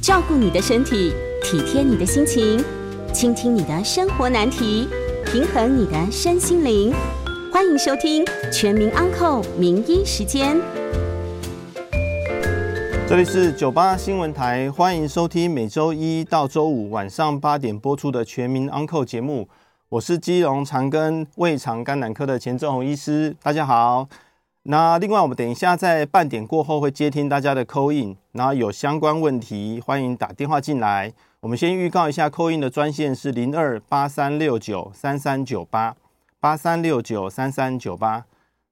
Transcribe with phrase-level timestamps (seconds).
[0.00, 1.12] 照顾你的身体，
[1.42, 2.64] 体贴你的心情，
[3.12, 4.88] 倾听你的生活难题，
[5.26, 6.90] 平衡你的身心灵。
[7.52, 10.56] 欢迎收听《全民安扣名医时间》。
[13.06, 19.50] 这里是九八新闻台，欢迎收听每周一到周五晚上八点播出的《全民安扣》节目。
[19.90, 24.08] 我是基隆长庚胃肠肝胆科的钱正宏医师，大家好。
[24.64, 31.12] 那另外，我们等一下在半点过后会接听大家的 call in，然后有相关问题欢迎打电话进来。
[31.40, 35.96] 我们先预告一下 call in 的专线是零二八三六九三三九八
[36.38, 38.26] 八三六九三三九八。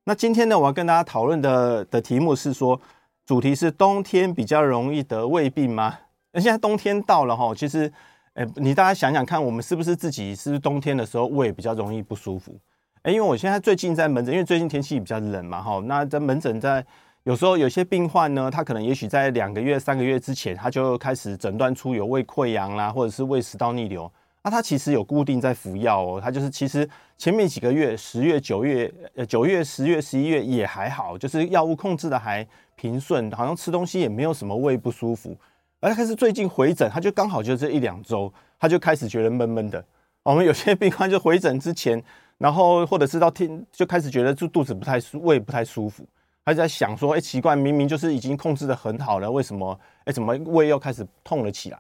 [0.05, 2.79] 那今天呢，我要跟大家讨论的的题目是说，
[3.25, 5.99] 主题是冬天比较容易得胃病吗？
[6.33, 7.93] 那现在冬天到了哈，其实。
[8.35, 12.55] 哎，你大家想想看，我们是不是自己是不是冬天的时候胃比较容易不舒服？
[13.03, 16.85] 哎，因为我现在最近在门诊，因为最近天气比较冷嘛，哈，那在门诊在
[17.23, 24.11] 有时候有些病患呢，他可能也许在两个月、三个月之前，他就开始诊断出有胃溃疡啦，或者是胃食道逆流，
[24.43, 35.37] 那他其实有固定在服药哦，他就是其实前面几个月，十月、九月、呃九月、十月、十一月也还好，就是药物控制的还平顺，好像吃东西也没有什么胃不舒服。
[35.81, 39.85] 而他开始最近回诊，他就刚好就这一两周，他就开始觉得闷闷的。
[40.25, 42.03] 我们有些病患就回诊之前，
[42.39, 46.07] 然后或者是到天就开始觉得就肚子不太舒，胃不太舒服，
[46.45, 51.79] 他就在想说，哎，奇怪，明明就是已经控制得很好了，为什么，哎，怎么胃又开始痛了起来？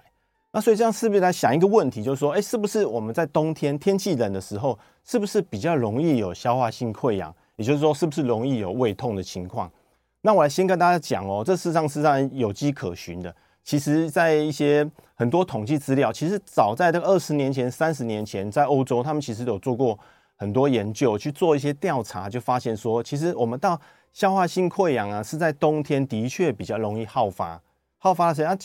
[0.50, 7.34] 那所以这样是不是来想一个问题，就是说，哎，是不是我们在冬天天气冷的时候，是不是比较容易有消化性溃疡？
[7.56, 9.70] 也就是说，是不是容易有胃痛的情况？
[10.22, 13.32] 那我来先跟大家讲哦，这事实上是让有迹可循的。
[13.62, 19.98] 其实，在一些很多统计资料，其实早在这个二十年前、三十年前，在欧洲，他们其实有做过
[20.38, 23.78] 很多研究，去做一些调查，就发现说，其实我们到
[24.12, 27.60] 消化性溃疡啊，是在冬天的确比较容易好发。
[27.98, 28.56] 好发的时候，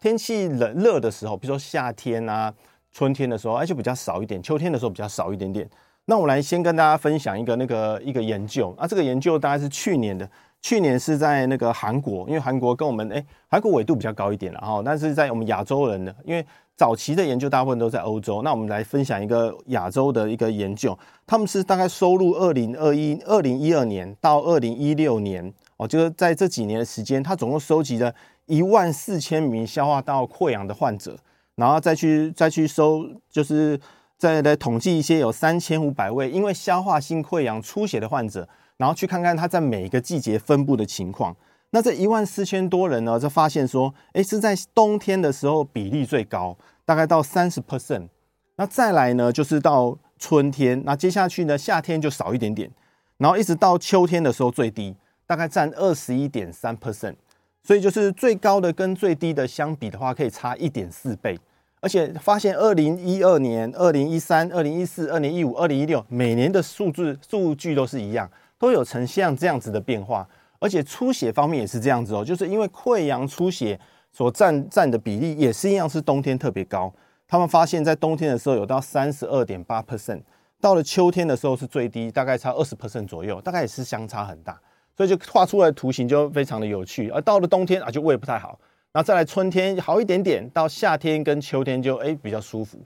[0.00, 2.52] 天气冷热的时候，比如说夏天啊、
[2.92, 5.68] 春天的时候，而且比较少一点；秋天的时候比较少一点点。
[6.06, 10.28] 那我来先跟大家分享一个那个一个研究啊，这个研究大概是去年的。
[10.62, 16.44] 去年是在那个韩国，因为韩国跟我们诶，韩国纬度比较高一点了哈，但是在我们亚洲人的，因为
[16.80, 28.14] 早期的研究大部分都在欧洲，那我们来分享一个亚洲的一个研究，他们是大概收录二零二一、二零一二年到二零一六年哦，就是在这几年的时间，他总共收集了
[28.46, 31.18] 一万四千名消化道溃疡的患者，
[31.56, 33.78] 然后再去再去收，就是
[34.16, 38.48] 再来统计一些有三千五百位因为消化性溃疡出血的患者。
[38.78, 41.36] 然后去看看他在每一个季节分布的情况。
[41.72, 48.08] 那这一万四千多人呢，就发现说，哎，是在冬天的时候比例最高，大概到三十 percent。
[48.56, 52.70] 那再来呢，就是到春天，那接下去呢，夏天就少一点点，
[53.18, 57.14] 然后一直到秋天的时候最低，大概占二十一点三 percent。
[57.62, 61.38] 所以就是最高的跟最低的相比的话，可以差一点四倍。
[61.80, 68.28] 而且发现二零一二年、二零一三、二零一四、二零一五、二零一六每年的数字数据都是一样。
[68.58, 70.28] 都有呈现这样子的变化，
[70.60, 73.76] 而且出血方面也是这样子哦，就是因为溃疡出血
[74.12, 76.92] 所占占的比例也是一样，是冬天特别高。
[77.26, 80.20] 他们发现，在冬天的时候有到三十二点八 percent，
[80.60, 84.60] 到了秋天的时候是最低，大概差二十 percent 左右，大概也是相差很大。
[84.96, 87.08] 所以就画出来的图形就非常的有趣。
[87.08, 88.58] 而到了冬天啊，就胃不太好，
[88.92, 92.78] 然后再来春天好一点点，到夏天跟秋天就诶比较舒服。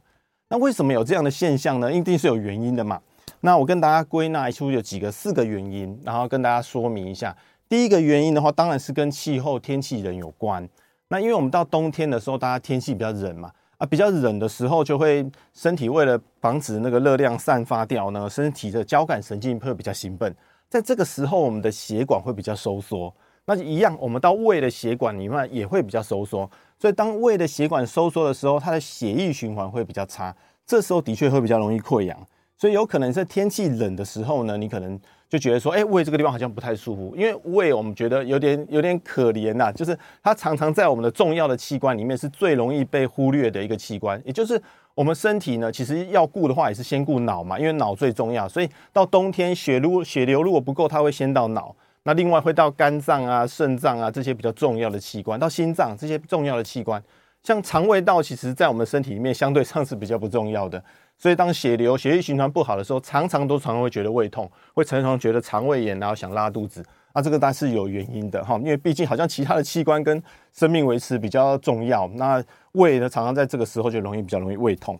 [0.51, 1.91] 那为什么有这样的现象呢？
[1.91, 3.01] 一定是有原因的嘛。
[3.41, 7.35] 那我跟大家归纳出有几个四个原因，然后跟大家说明一下。
[7.75, 10.69] 第一个原因的话，当然是跟气候天气冷有关。
[11.09, 20.33] 那因为我们到冬天的时候，大家天气比较冷嘛，啊，比较冷的时候，就会身体为了防止那个热量散发掉呢，身体的交感神经会比较兴奋。
[20.69, 23.13] 在这个时候，我们的血管会比较收缩。
[23.45, 26.49] 那一样，我们到胃的血管里面也会比较收缩。
[26.79, 30.33] 所以当胃的血管收缩的时候，它的血液循环会比较差。
[30.65, 32.17] 这时候的确会比较容易溃疡。
[32.57, 34.97] 所以有可能在天气冷的时候呢，你可能
[35.29, 44.61] 就觉得说，哎，胃这个地方好像不太舒服，因为胃我们觉得有点有点可怜呐，就是它常常在我们的重要的器官里面是最容易被忽略的一个器官，也就是
[44.95, 51.75] 我们身体呢，其实要顾的话也是先顾脑嘛，因为脑最重要，所以到冬天血如血流如果不够，它会先到脑，
[52.05, 57.03] 那另外会到肝脏啊、肾脏啊这些比较重要的器官，到心脏这些重要的器官，
[57.43, 60.81] 像肠胃道，其实在我们身体里面相对上是比较不重要的。
[61.17, 66.85] 所以，当血流、血液循环不好的时候，常常都常常会觉得胃痛，会常常觉得肠胃炎，然后想拉肚子。
[67.15, 70.21] 那这个当然是有原因的哈，因为毕竟好像其他的器官跟
[70.53, 74.99] 生命维持比较重要，那胃呢，常常在这个时候就容易比较容易胃痛。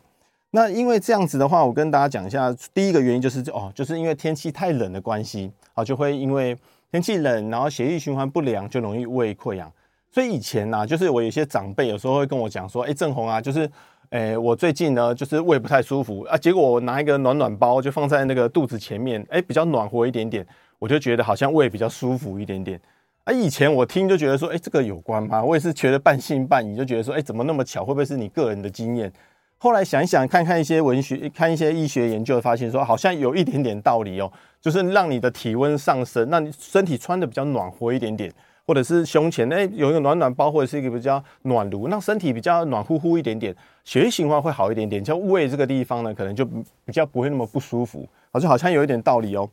[0.53, 6.57] 那因为这样子的话，我跟大家讲一下，第一个原因就是哦，就是因为天气太冷的关系啊，就会因为
[6.93, 9.71] 天气冷，然后血液循环不良，就容易胃溃疡。
[10.13, 13.69] 所以以前呢、啊，就是我有些长辈有时候会跟我讲说，哎，正红啊，就是，
[14.15, 20.47] 哎，我最近呢，就是胃不太舒服啊，结果我拿一个暖暖包就放在那个肚子前面，哎，比较暖和一点点，
[20.79, 22.81] 我就觉得好像胃比较舒服一点点。
[23.25, 25.43] 啊，以前我听就觉得说，哎，这个有关吗？
[25.43, 27.85] 我也是觉得半信半疑，就觉得说，哎，怎么那么巧？
[27.85, 29.13] 会不会是你个人的经验？
[29.59, 34.31] 后来想一想，看看一些文学，看一些医学研究，发现说好像有一点点道理哦，
[34.61, 38.33] 就是让你的体温上升，让你身体穿得比较暖和一点点，
[38.67, 49.49] 或者是胸前哎有一个暖暖包，或者是一个比较暖炉，让身体比较暖乎乎一点点，血液循环会好一点点，像胃这个地方呢，可能就比较不会那么不舒服，好像好像有一点道理哦。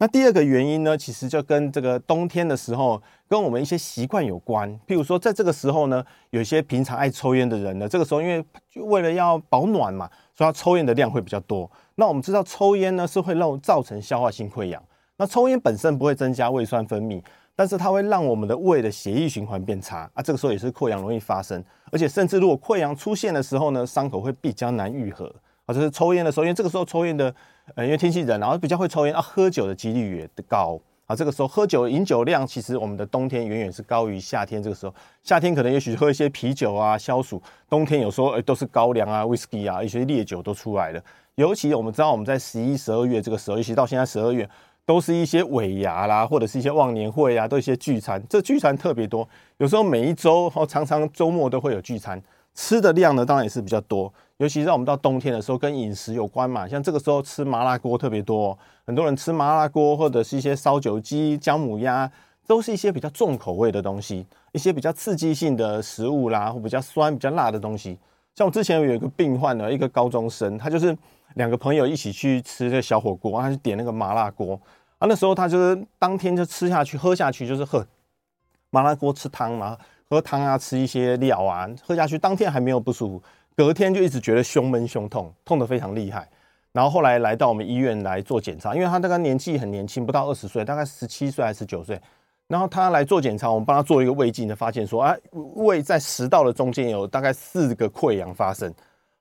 [0.00, 4.70] 那第二个原因呢，其实就跟这个冬天的时候，跟我们一些习惯有关。
[4.86, 11.68] 譬如说，在这个时候呢，有些平常爱抽烟的人呢，这个时候因为就为了要保暖嘛，所以他抽烟的量会比较多。
[11.96, 14.80] 那我们知道，抽烟呢是会让造成消化性溃疡。
[15.16, 17.20] 那抽烟本身不会增加胃酸分泌，
[17.58, 21.60] 但是它会让我们的胃的血液循环变差啊，这个时候也是溃疡容易发生。
[21.90, 25.26] 而且甚至如果溃疡出现的时候呢，伤口会比较难愈合。
[25.66, 27.34] 啊，就是抽烟的时候，因为这个时候抽烟的，
[27.74, 31.16] 呃，因为天气冷，然后比较会抽烟啊，喝酒的几率也高啊。
[31.16, 34.62] 这个时候喝酒饮酒量，其实我们的冬天远远是高于夏天。
[34.62, 34.94] 这个时候，
[35.24, 41.02] 夏天可能也许喝一些啤酒啊消暑，冬天有时候诶都是高粱啊、威士忌啊，一些烈酒都出来了。
[41.34, 44.48] 尤其我们知道，我们在十一、十二月这个时候，尤其到现在十二月，
[44.88, 49.28] 都是一些尾牙啦，或者是一些忘年会啊，都一些聚餐，这聚餐特别多。
[49.58, 52.18] 有时候每一周哦，常常周末都会有聚餐，
[52.54, 54.10] 吃的量呢，当然也是比较多。
[54.38, 62.10] 尤其是我们到冬天的时候，跟饮食有关嘛，像这个时候吃麻辣锅特别多，很多人吃麻辣锅或者是一些烧酒鸡、姜母鸭，
[62.46, 67.98] 都是一些比较重口味的东西，一些比较刺激性的食物啦，或比较酸、比较辣的东西。
[68.34, 70.96] 像我之前有一个病患呢，一个高中生，他就是
[71.34, 74.58] 两个朋友一起去吃这个小火锅，他就点那个麻辣锅
[74.98, 77.86] 啊，那时候他就是当天就吃下去、喝下去，就是喝
[78.70, 79.78] 麻辣锅吃汤嘛，
[80.10, 83.22] 喝汤啊，吃一些料啊，喝下去当天还没有不舒服。
[83.56, 86.28] 隔天就一直觉得胸闷胸痛，痛得非常厉害。
[86.72, 92.00] 然后后来来到我们医院来做检查，因为他那个年纪很年轻，不到二十岁，大概十七岁还是十九岁。
[92.46, 95.14] 然后他来做检查，我们帮他做一个胃镜，就发现说，啊，
[95.54, 98.72] 胃在食道的中间有大概四个溃疡发生。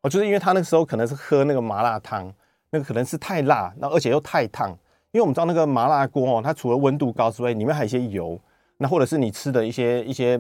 [0.02, 2.32] 哦，就是因为他那个时候可能是喝那个麻辣汤，
[2.70, 4.78] 那个可能是太辣，那而且又太烫。
[5.18, 8.40] 因为我们知道那个麻辣锅哦，它除了温度高之外，里面还有一些油，
[8.78, 10.40] 那或者是你吃的一些一些。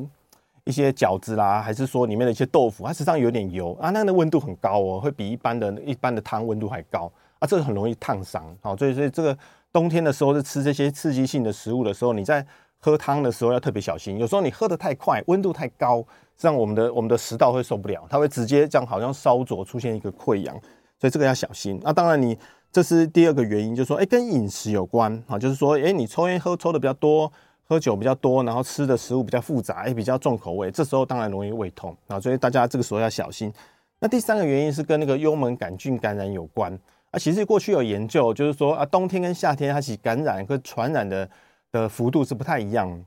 [0.63, 7.09] 一些饺子啦，还是说里面的一些豆腐，它实际上有点油啊，那个温度很高哦，会比一般的一般的汤温度还高
[7.39, 8.43] 啊，这个很容易烫伤。
[8.59, 9.37] 好，所以所以这个
[9.71, 12.45] 冬天的时候是吃这些刺激性的食物的时候，你在
[12.79, 14.17] 喝汤的时候要特别小心。
[14.17, 16.03] 有时候你喝得太快，温度太高，
[16.37, 20.53] 这样我们的我们的食道会受不了，它会直接这样好像烧灼，出现一个溃疡，
[20.99, 21.79] 所以这个要小心。
[21.81, 22.37] 那当然你
[22.77, 27.31] 这是第二个原因，就是说哎跟饮食有关啊，就是说哎你抽烟喝抽的比较多。
[27.69, 33.51] 喝酒比较多，然后吃的食物比较复杂，也比较重口味，这时候当然容易胃痛啊，所以大家这个时候要小心。
[33.99, 36.71] 那第三个原因是跟那个幽门杆菌感染有关
[37.09, 37.17] 啊。
[37.19, 41.29] 其实过去有研究，就是说啊，冬天跟夏天它其实感染跟传染的
[41.71, 43.03] 的幅度是不太一样。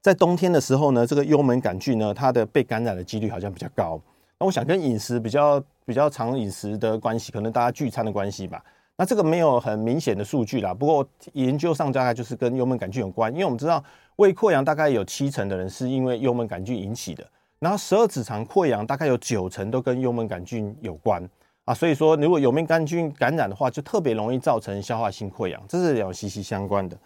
[0.00, 4.00] 在冬天的时候呢，这个幽门杆菌呢，它的被感染的几率好像比较高。
[4.38, 8.62] 那我想跟饮食比较比较常饮食的关系，可能大家聚餐的关系吧。
[8.98, 13.82] 那这个没有很明显的数据啦，不过研究上大概就是跟幽门杆菌有关，因为我们知道
[14.16, 17.22] 胃溃疡大概有七成的人是因为幽门杆菌引起的，
[17.58, 21.22] 然后十二指肠溃疡大概有九成都跟幽门杆菌有关
[21.66, 26.96] 啊，所以说如果幽门杆菌感染的话，就特别容易造成消化性溃疡，这是有息息相关的。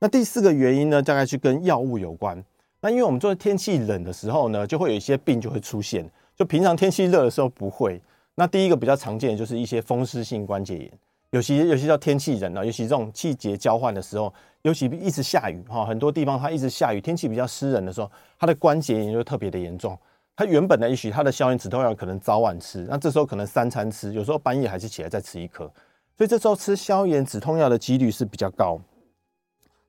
[0.00, 2.44] 那第四个原因呢，大概是跟药物有关。
[2.80, 8.02] 那因为我们做天气冷的时候呢，就会有一些病就会出现，就平常天气热的时候不会。
[8.36, 10.92] 那第一个比较常见的就是一些风湿性关节炎。
[11.30, 19.98] 尤其尤其到天气人啊，尤其这种季节交换的时候，尤其一直下雨哈，很多地方它一直下雨，天气比较湿冷的时候，它的关节炎就特别的严重。
[20.36, 25.64] 它原本的也许它的消炎止痛药可能早晚吃，那这时候可能三餐吃，有时候半夜还是起来再吃一颗，
[26.16, 28.78] 所以这时候吃消炎止痛药的几率是比较高。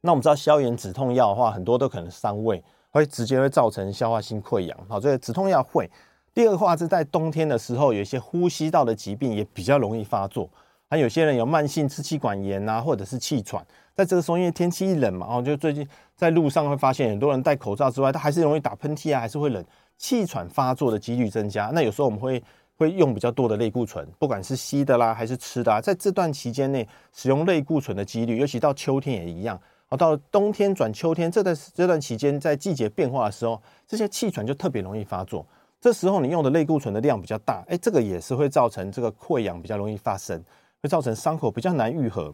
[0.01, 4.77] 那我们知道消炎止痛药的话，很多都可能伤胃，会直接会造成消化性溃疡。
[4.89, 5.89] 好，所以止痛药会。
[6.38, 10.48] 第二个话是在冬天的时候，有一些呼吸道的疾病也比较容易发作。
[10.88, 13.65] 还有些人有慢性支气管炎啊，或者是气喘，
[13.96, 19.65] 在这个时候因为天气一冷嘛，哦，就最近在路上会发现很多人戴口罩之外，他还是容易打喷嚏啊，还是会冷，
[19.98, 21.72] 气喘发作的几率增加。
[21.74, 22.44] 那有时候我们会
[22.77, 29.60] 会用比较多的类固醇，不管是吸的啦还是吃的啊，在这段期间内使用类固醇的几率，尤其到秋天也一样。
[29.89, 35.44] 哦，到冬天转秋天这段这段期间，在季节变化的时候，这些气喘就特别容易发作。
[35.88, 40.44] 这时候你用的类固醇的量比较大，哎，这个也是会造成这个溃疡比较容易发生。
[40.84, 42.34] 会造成伤口比较难愈合。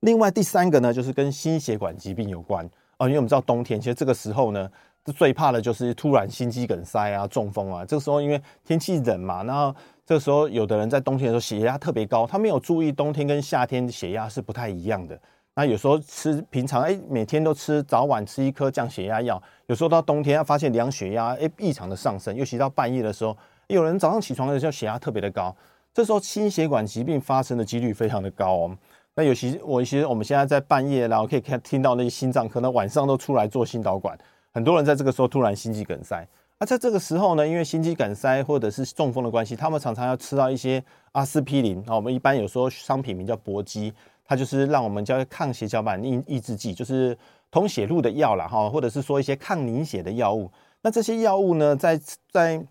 [0.00, 2.64] 另外第三个呢，就是跟心血管疾病有关
[2.96, 4.70] 啊，因为我们知道冬天，其实这个时候呢，
[5.16, 7.84] 最怕的就是突然心肌梗塞啊、中风啊。
[7.84, 9.74] 这个时候因为天气冷嘛，然后
[10.06, 15.20] 这个时候有的人在冬天的时候血压特别高，他没有注意冬天跟夏天血压是不太一样的。
[15.58, 23.36] 那有时候吃平常哎，每天都吃早晚吃一颗降血压药，有时候到冬天他发现量血压哎异常的上升，尤其到半夜的时候，
[23.66, 25.52] 有人早上起床的时候血压特别的高，
[25.92, 28.78] 这时候心血管疾病发生的几率非常的高哦。
[29.16, 34.16] 那尤其我其实我们现在在半夜，然后可以看听到那些心脏可能晚上都出来做心导管，
[34.54, 36.24] 很多人在这个时候突然心肌梗塞。
[36.60, 43.92] 那在这个时候呢，因为心肌梗塞或者是中风的关系，他们常常要吃到一些阿司匹林啊，我们一般有时候商品名叫搏击。
[44.28, 47.16] 它就是让我们叫抗血小板抑抑制剂，就是
[47.50, 50.50] 通血路的药啦哈，或者是说一些抗凝血的药物。
[50.82, 51.98] 那这些药物呢，在
[52.30, 52.62] 在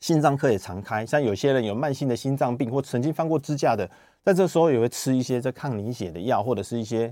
[0.00, 3.88] 心脏科也常开，像有些人有慢性的心脏病或曾经放过支架的，
[4.24, 7.10] 在这时候也会吃一些这抗凝血的药，或者是一些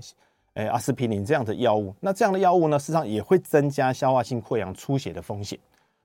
[0.55, 1.93] 诶阿司匹林这样的药物。
[1.99, 5.59] 那这样的药物呢，事实上也会增加消化性溃疡出血的风险。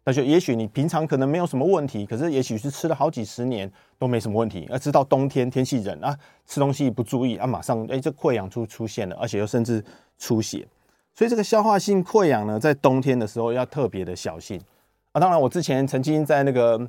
[0.07, 6.15] 那就也许你平常可能没有什么问题，可是也许是吃了好几十年都没什么问题，而直到冬天天气冷啊，
[6.47, 9.83] 吃东西不注意啊，马上哎这溃疡就出现了，而且又甚至
[10.19, 10.67] 出血。
[11.15, 14.61] 所以这个消化性溃疡呢，在冬天的时候要特别的小心
[15.13, 15.21] 啊。
[15.21, 16.87] 当然，我之前曾经在那个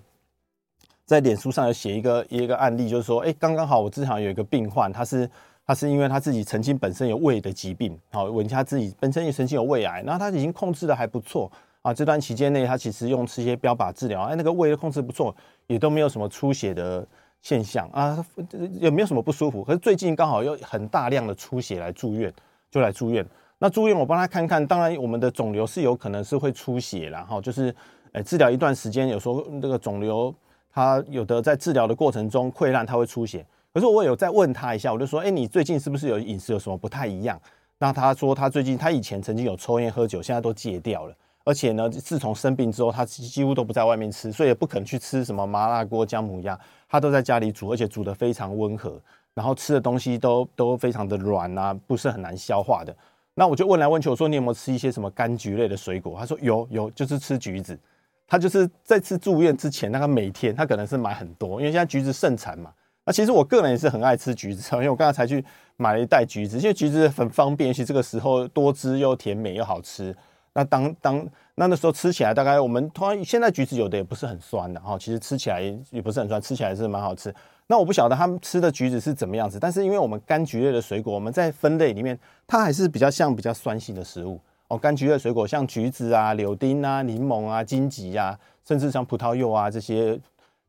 [1.05, 5.29] 在脸书上有写一个一个案例，就是说，哎，刚刚好我之前有一个病患，他是
[5.65, 11.49] 他是因为他自己曾经本身有胃的疾病，好，问他自己本身也曾经有胃癌，然后他已经控制的还不错。
[11.85, 15.35] 啊，这段期间内，他其实用吃些标靶治疗，哎，那个胃的控制不错，
[15.67, 17.07] 也都没有什么出血的
[17.43, 18.25] 现象啊，
[18.71, 19.63] 也没有什么不舒服。
[19.63, 22.33] 可是最近刚好又很大量的出血来住院，
[22.71, 23.23] 就来住院。
[23.59, 27.71] 那住院我帮他看看，当然我们的肿瘤是有可能是会出血，然后就是，
[28.13, 30.33] 哎，治疗一段时间，有时候那个肿瘤
[30.73, 33.45] 它有的在治疗的过程中溃烂，它会出血。
[33.71, 37.39] 可是我有再问他一下，我就说，哎，你最近是不是有饮食有什么不太一样？
[37.77, 41.15] 那他说他最近他以前曾经有抽烟喝酒，现在都戒掉了。
[41.45, 46.59] 而且呢，自从生病之后，他几乎都不在外面吃，所以也不肯去吃什么麻辣锅、姜母鸭，
[46.89, 48.99] 他都在家里煮，而且煮得非常温和，
[49.35, 52.93] 然后吃的东西都都非常的软啊，不是很难消化的。
[53.35, 56.17] 那我就问来问去，我说你有没有吃一些什么柑橘类的水果？
[56.19, 57.77] 他说有有，就是吃橘子。
[58.27, 62.73] 他就是在次住院之前，那个每天他可能是买很多，因为现在橘子盛产嘛。
[63.05, 65.45] 那其实我个人也是很爱吃橘子，因为我刚才才去
[65.77, 70.15] 买了一袋橘子，因为橘子很方便，尤其这个时候多汁又甜美又好吃。
[70.55, 77.33] 那当当那那时候吃起来，大概我们突然现在橘子有的也不是很酸的哈，其实吃起来也不是很酸，吃起来是蛮好吃。
[77.67, 84.79] 那我不晓得他们吃的橘子是怎么样子，但是因为我们柑橘类的水果，我们在分类里面，它还是比较像比较酸性的食物哦。
[84.79, 90.17] 柑橘类水果像橘子啊、柳丁啊、柠檬啊、金桔啊，甚至像葡萄柚啊这些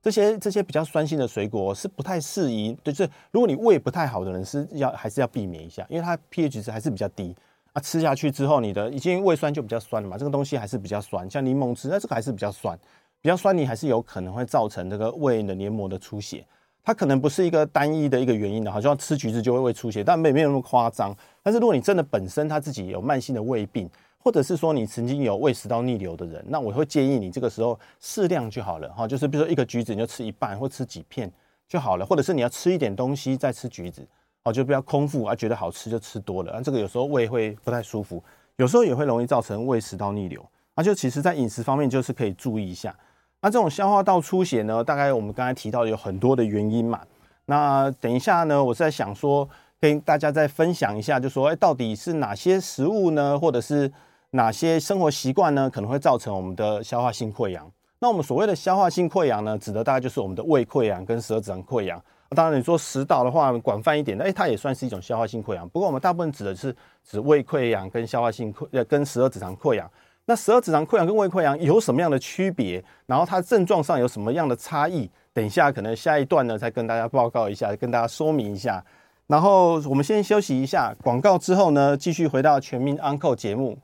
[0.02, 7.36] 这些这些比较酸性的水果是不太适宜，就是如果你胃不太好的人是要还是要避免一下，因为它 pH 值还是比较低。
[7.76, 11.30] 啊，吃下去之后，你的已经胃酸就比较酸了嘛，这个东西还是比较酸。
[11.30, 12.74] 像柠檬汁，那这个还是比较酸，
[13.20, 16.42] 比较酸，你还是有可能会造成这个胃的黏膜的出血。
[16.82, 21.14] 它可能不是一个单一的一个原因的，好像吃橘子就会胃出血，但没没有那么夸张。
[21.42, 31.30] 但是如果你真的本身他自己有慢性的胃病，或者是说你曾经有胃食道逆流的人，那我会建议你这个时候适量就好了哈，就是比如说一个橘子你就吃一半或吃几片
[31.68, 34.00] 就好了，或者是你要吃一点东西再吃橘子。
[34.46, 38.22] 哦，就不要空腹啊，觉得好吃就吃多了，啊，这个有时候胃会不太舒服，
[38.54, 40.40] 有时候也会容易造成胃食道逆流。
[40.76, 42.94] 那就其实在饮食方面就是可以注意一下。
[43.40, 47.00] 那这种消化道出血呢，大概我们刚才提到有很多的原因嘛。
[47.46, 49.48] 那等一下呢，我是在想说
[49.80, 53.90] 跟大家再分享一下，就说哎，到底是哪些食物呢，或者是
[54.30, 57.68] 哪些生活习惯呢，可能会造成我们的消化性溃疡？
[57.98, 62.00] 那我们所谓的消化性溃疡呢，指的大概就是我们的胃溃疡跟十二指肠溃疡。
[62.34, 65.68] 当然，你说食道的话，广泛一点，哎，它也算是一种消化性溃疡。
[65.68, 69.88] 不过，我们大部分指的是指胃溃疡跟消化性溃呃跟十二指肠溃疡。
[70.24, 72.84] 那十二指肠溃疡跟胃溃疡有什么样的区别？
[73.06, 75.08] 然后它症状上有什么样的差异？
[75.32, 78.84] 等一下，可能下一段呢，再跟大家报告一下，跟大家说明一下。
[79.28, 83.78] 然后我们先休息一下，广告之后呢，继续回到全民安扣节目。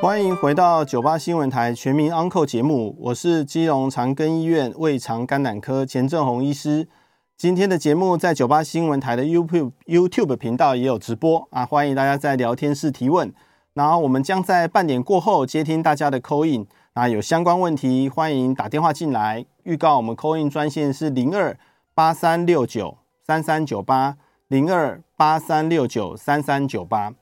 [0.00, 6.88] 欢迎回到九八新闻台全民安扣节目，我是基隆长庚医院胃肠肝胆科钱正红医师。
[7.36, 13.30] 今天的节目在九八新闻台的 YouTube YouTube 频道也有直播啊，欢迎大家在聊天室提问。
[13.74, 19.44] 然后我们将在半点过后接听大家的 call in 啊，有相关问题欢迎打电话进来。
[19.64, 21.54] 预告我们 call in 专线是零二
[21.94, 24.16] 八三六九三三九八
[24.48, 27.12] 零二八三六九三三九八。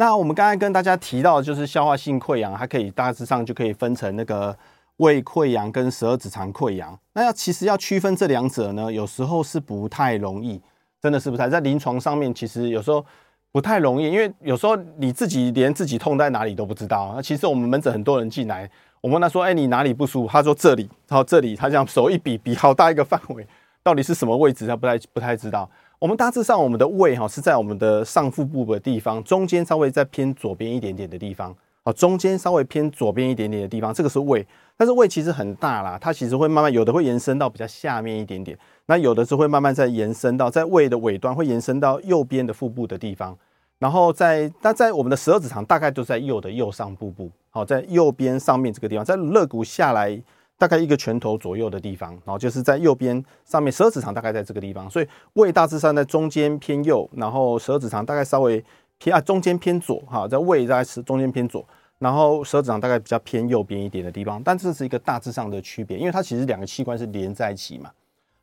[0.00, 4.56] 那我们刚才跟大家提到就是消化性溃疡，它可以大致上就可以分成那个
[4.96, 6.98] 胃溃疡跟十二指肠溃疡。
[7.12, 10.58] 那要其实要区分这两者呢，有时候是不太容易，
[11.02, 13.04] 真的是不太在临床上面，其实有时候
[13.52, 17.12] 不太容易，因为有时候你自己连自己痛在哪里都不知道。
[17.14, 18.70] 那其实我们门诊很多人进来，
[19.02, 23.46] 我问他说：“哎，你哪里不舒服？”他说：“这里。”然后这里，他这样手一比，比好大一个范围，
[23.82, 24.66] 到底是什么位置？
[24.66, 25.70] 他不太不太知道。
[26.00, 31.54] 我们大致上，我们的胃哈是在我们的上腹部的地方，中间稍微再偏左边一点点的地方。
[31.82, 34.46] 啊，中间稍微偏左边一点点的地方，这个是胃。
[34.78, 43.36] 但是胃其实很大啦，它其实会慢慢有的会延伸到比较下面一点点，那有的是会慢慢再延伸到在胃的尾端会延伸到右边的腹部的地方，
[43.78, 50.18] 然后在那在我们的十二指肠大概都在右的右上部部，好，在右边上面这个地方，在肋骨下来
[50.60, 58.62] 大概一个拳头左右的地方，然后就是在右边上面十二指肠大概在这个地方，所以胃大致上在中间偏右，然后十二指肠大概稍微
[58.98, 61.66] 偏啊中间偏左，哈，在胃大概是中间偏左。
[61.98, 67.90] 然后十二指肠大概比较偏右边一点的地方，但这是一个大致上的区别，因为它其实两个器官是连在一起嘛。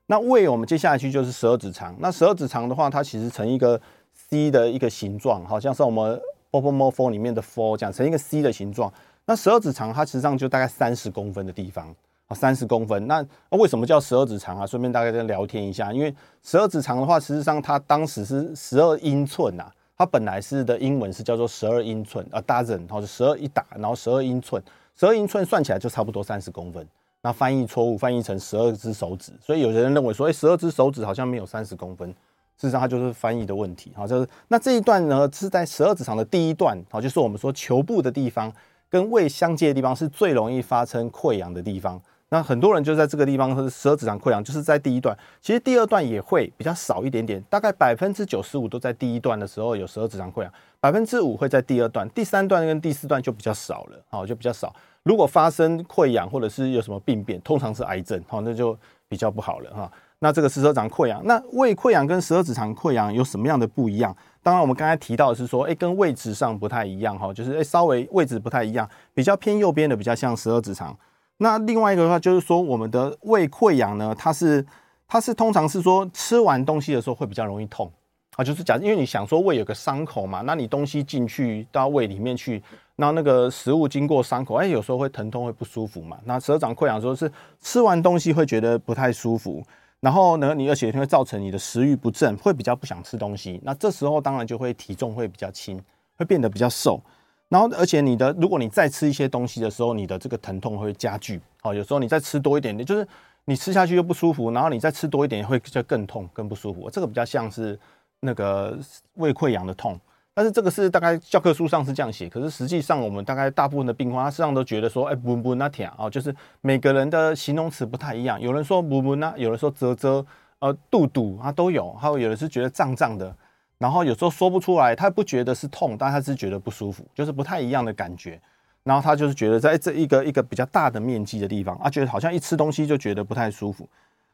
[0.07, 3.79] 那胃我们接下去就是十二指肠，那十二指肠的话，它其实呈一个
[4.13, 6.19] C 的一个形状，好像是我们
[6.49, 8.91] bopomorpho 里面的 four 这样，呈一个 C 的形状。
[9.25, 11.93] 那十二指肠它实际上就大概三十公分的地方
[12.27, 13.07] 啊，三十公分。
[13.07, 14.65] 那为什么叫十二指肠啊？
[14.65, 19.65] 顺便大家再聊天一下，因为十二指肠的话，实际上它当时是十二英寸呐。
[19.97, 24.61] 它本来是的英文是叫做十二英寸啊，dozen，然后十二一打，然后十二英寸，
[24.95, 26.87] 十二英寸算起来就差不多三十公分。
[27.23, 33.91] 那翻译错误，翻译成十二只手指，所以有些人认为说，哎，十二只手指好像没有三十公分，事实上它就是翻译的问题。
[33.95, 38.53] 好，就是那这一段呢是在十二指肠的第一段，好，就是我们说球部的地方
[38.87, 41.99] 跟胃相接的地方是最容易发生溃疡的地方。
[42.29, 45.17] 那很多人就在这个地方是十二指肠溃疡，就是在第一段。
[45.41, 54.75] 其实第二段也会比较少一点点，大概百分之九十五都在第一段的时候有十二指肠溃疡，百分之五会在第二段，第三段跟第四段就比较少了，好，就比较少。
[55.03, 59.89] 如果发生溃疡或者是有什么病变，通常是癌症，好，那就比较不好了哈。
[60.19, 64.13] 那这个十二指肠溃疡，那胃溃疡跟十二指肠溃疡有什么样的不一样？
[64.43, 70.97] 当然我们刚才提到是说，哎，跟位置上不太一样哈，就是哎稍微位置不太一样，比较偏右边的比较像十二指肠。
[71.37, 74.65] 那另外一个的话，就是说我们的胃溃疡呢，它是
[75.07, 77.91] 它是通常是说吃完东西的时候会比较容易痛
[78.35, 82.61] 啊，就是假设因为你想说胃有个伤口嘛，那你东西进去到胃里面去，
[82.95, 86.17] 然后那个食物经过伤口，哎，有时候会疼痛会不舒服嘛。
[86.25, 89.63] 那十二指肠溃疡的时候是吃完东西会觉得不太舒服，
[89.99, 93.59] 然后呢，你而且会造成你的食欲不振，会比较不想吃东西。
[93.63, 95.79] 那这时候当然就会体重会比较轻，
[96.17, 96.99] 会变得比较瘦。
[97.49, 101.39] 然后，而且你的，如果你再吃一些东西的时候，你的这个疼痛会加剧。
[101.61, 103.07] 好，有时候你再吃多一点点，就是
[103.45, 106.89] 你吃下去又不舒服，然后你再吃多一点会就更痛、更不舒服。
[106.89, 107.79] 这个比较像是
[108.19, 108.77] 那个
[109.13, 109.97] 胃溃疡的痛，
[110.33, 118.39] 但是这个是大概教科书上是这样写，可是实际上我们大概大部分的病患，他实际上都觉得说，哎，不不那甜啊，就是每个人的形容词不太一样。
[118.41, 120.25] 有人说不不那，有人说啧啧，
[120.59, 123.33] 呃，肚肚啊都有，还有有的是觉得胀胀的。
[123.77, 128.39] 然后有时候说不出来，他不觉得是痛，但他是觉得不舒服，就是不太一样的感觉。
[128.83, 133.87] 然后他就是觉得在这一个一个比较大的面积的地方，啊，觉得好像一吃东西就觉得不太舒服。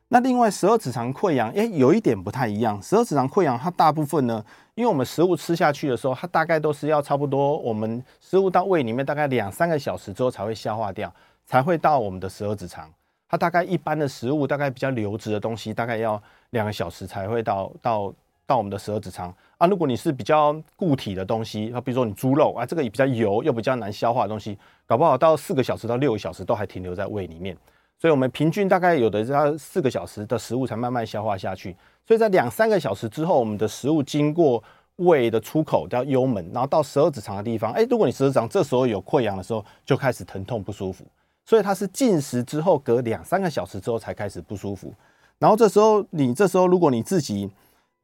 [0.09, 2.79] 那另外十二指肠溃疡，诶，有一点不太一样。
[2.81, 11.11] 十二指肠溃疡它大部分呢，因为我们食物吃下去的时候，它大概都是要差不多我们食物到胃里面大概两三个小时之后才会消化掉，
[11.47, 12.87] 才会到我们的十二指肠。
[13.27, 18.13] 它大概一般的食物，大概比较流质的东西，大概要两个小时才会到到。
[18.45, 27.57] 到我们的十二指肠啊，如果你是比较固体的东西，啊，比如说你猪肉啊，这个也比较油又比较难消化的东西，搞不好到四个小时到六个小时都还停留在胃里面。
[27.99, 31.73] 所以，我们平均大概有的要四个小时的食物才慢慢消化下去。
[32.05, 34.61] 所以在两三个小时之后，我们的食物经过
[34.97, 41.05] 胃的出口叫幽门，然后到十二指肠的地方，哎，如果你十二指肠这时候有溃疡的时候，就开始疼痛不舒服。
[41.45, 44.93] 所以它是进食之后隔两三个小时之后才开始不舒服。
[45.39, 47.49] 然后这时候你这时候如果你自己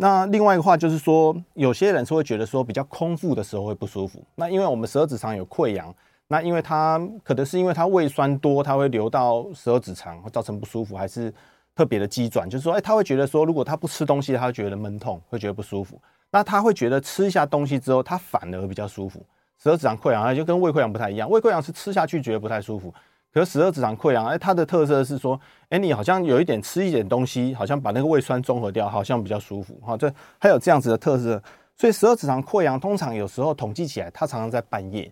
[0.01, 4.23] 那另外一个话就是说，有些人是会觉得说比较空腹的时候会不舒服。
[4.35, 5.93] 那因为我们十二指肠有溃疡，
[6.29, 11.33] 那因为它可能是因为它胃酸多，它会流到十二指肠，会造成不舒服，还是
[11.75, 16.01] 特别的机转，就是说，哎，他会觉得说，如果他不吃东西，他会觉得闷痛，会觉得不舒服。
[16.31, 19.21] 那他会觉得吃一下东西之后，他反而比较舒服。
[19.61, 22.93] 十二指肠溃疡就跟胃溃疡不太一样，胃溃疡是吃下去觉得不太舒服。
[23.31, 25.39] 可是十二指肠溃疡，哎，它的特色是说，
[25.69, 29.95] 哎，你好像有一点吃一点东西，好像把那个胃酸中和掉，好像比较舒服哈。
[29.95, 31.41] 这还有这样子的特色，
[31.77, 35.11] 所以十二指肠溃疡通常有时候统计起来，它常常在半夜，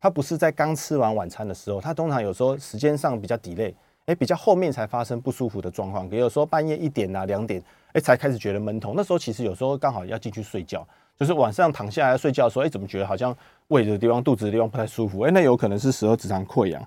[0.00, 3.74] 它不是在刚吃完晚餐的时候，它通常有时候时间上比较 delay，
[4.04, 6.08] 哎，比较后面才发生不舒服的状况。
[6.08, 7.60] 比如说半夜一点啊、两点，
[7.94, 8.94] 哎，才开始觉得闷痛。
[8.96, 10.86] 那时候其实有时候刚好要进去睡觉，
[11.18, 13.36] 就是晚上躺下来睡觉的时候，哎，怎么觉得好像
[13.68, 15.22] 胃的地方、肚子的地方不太舒服？
[15.22, 16.80] 哎，那有可能是十二指肠溃疡。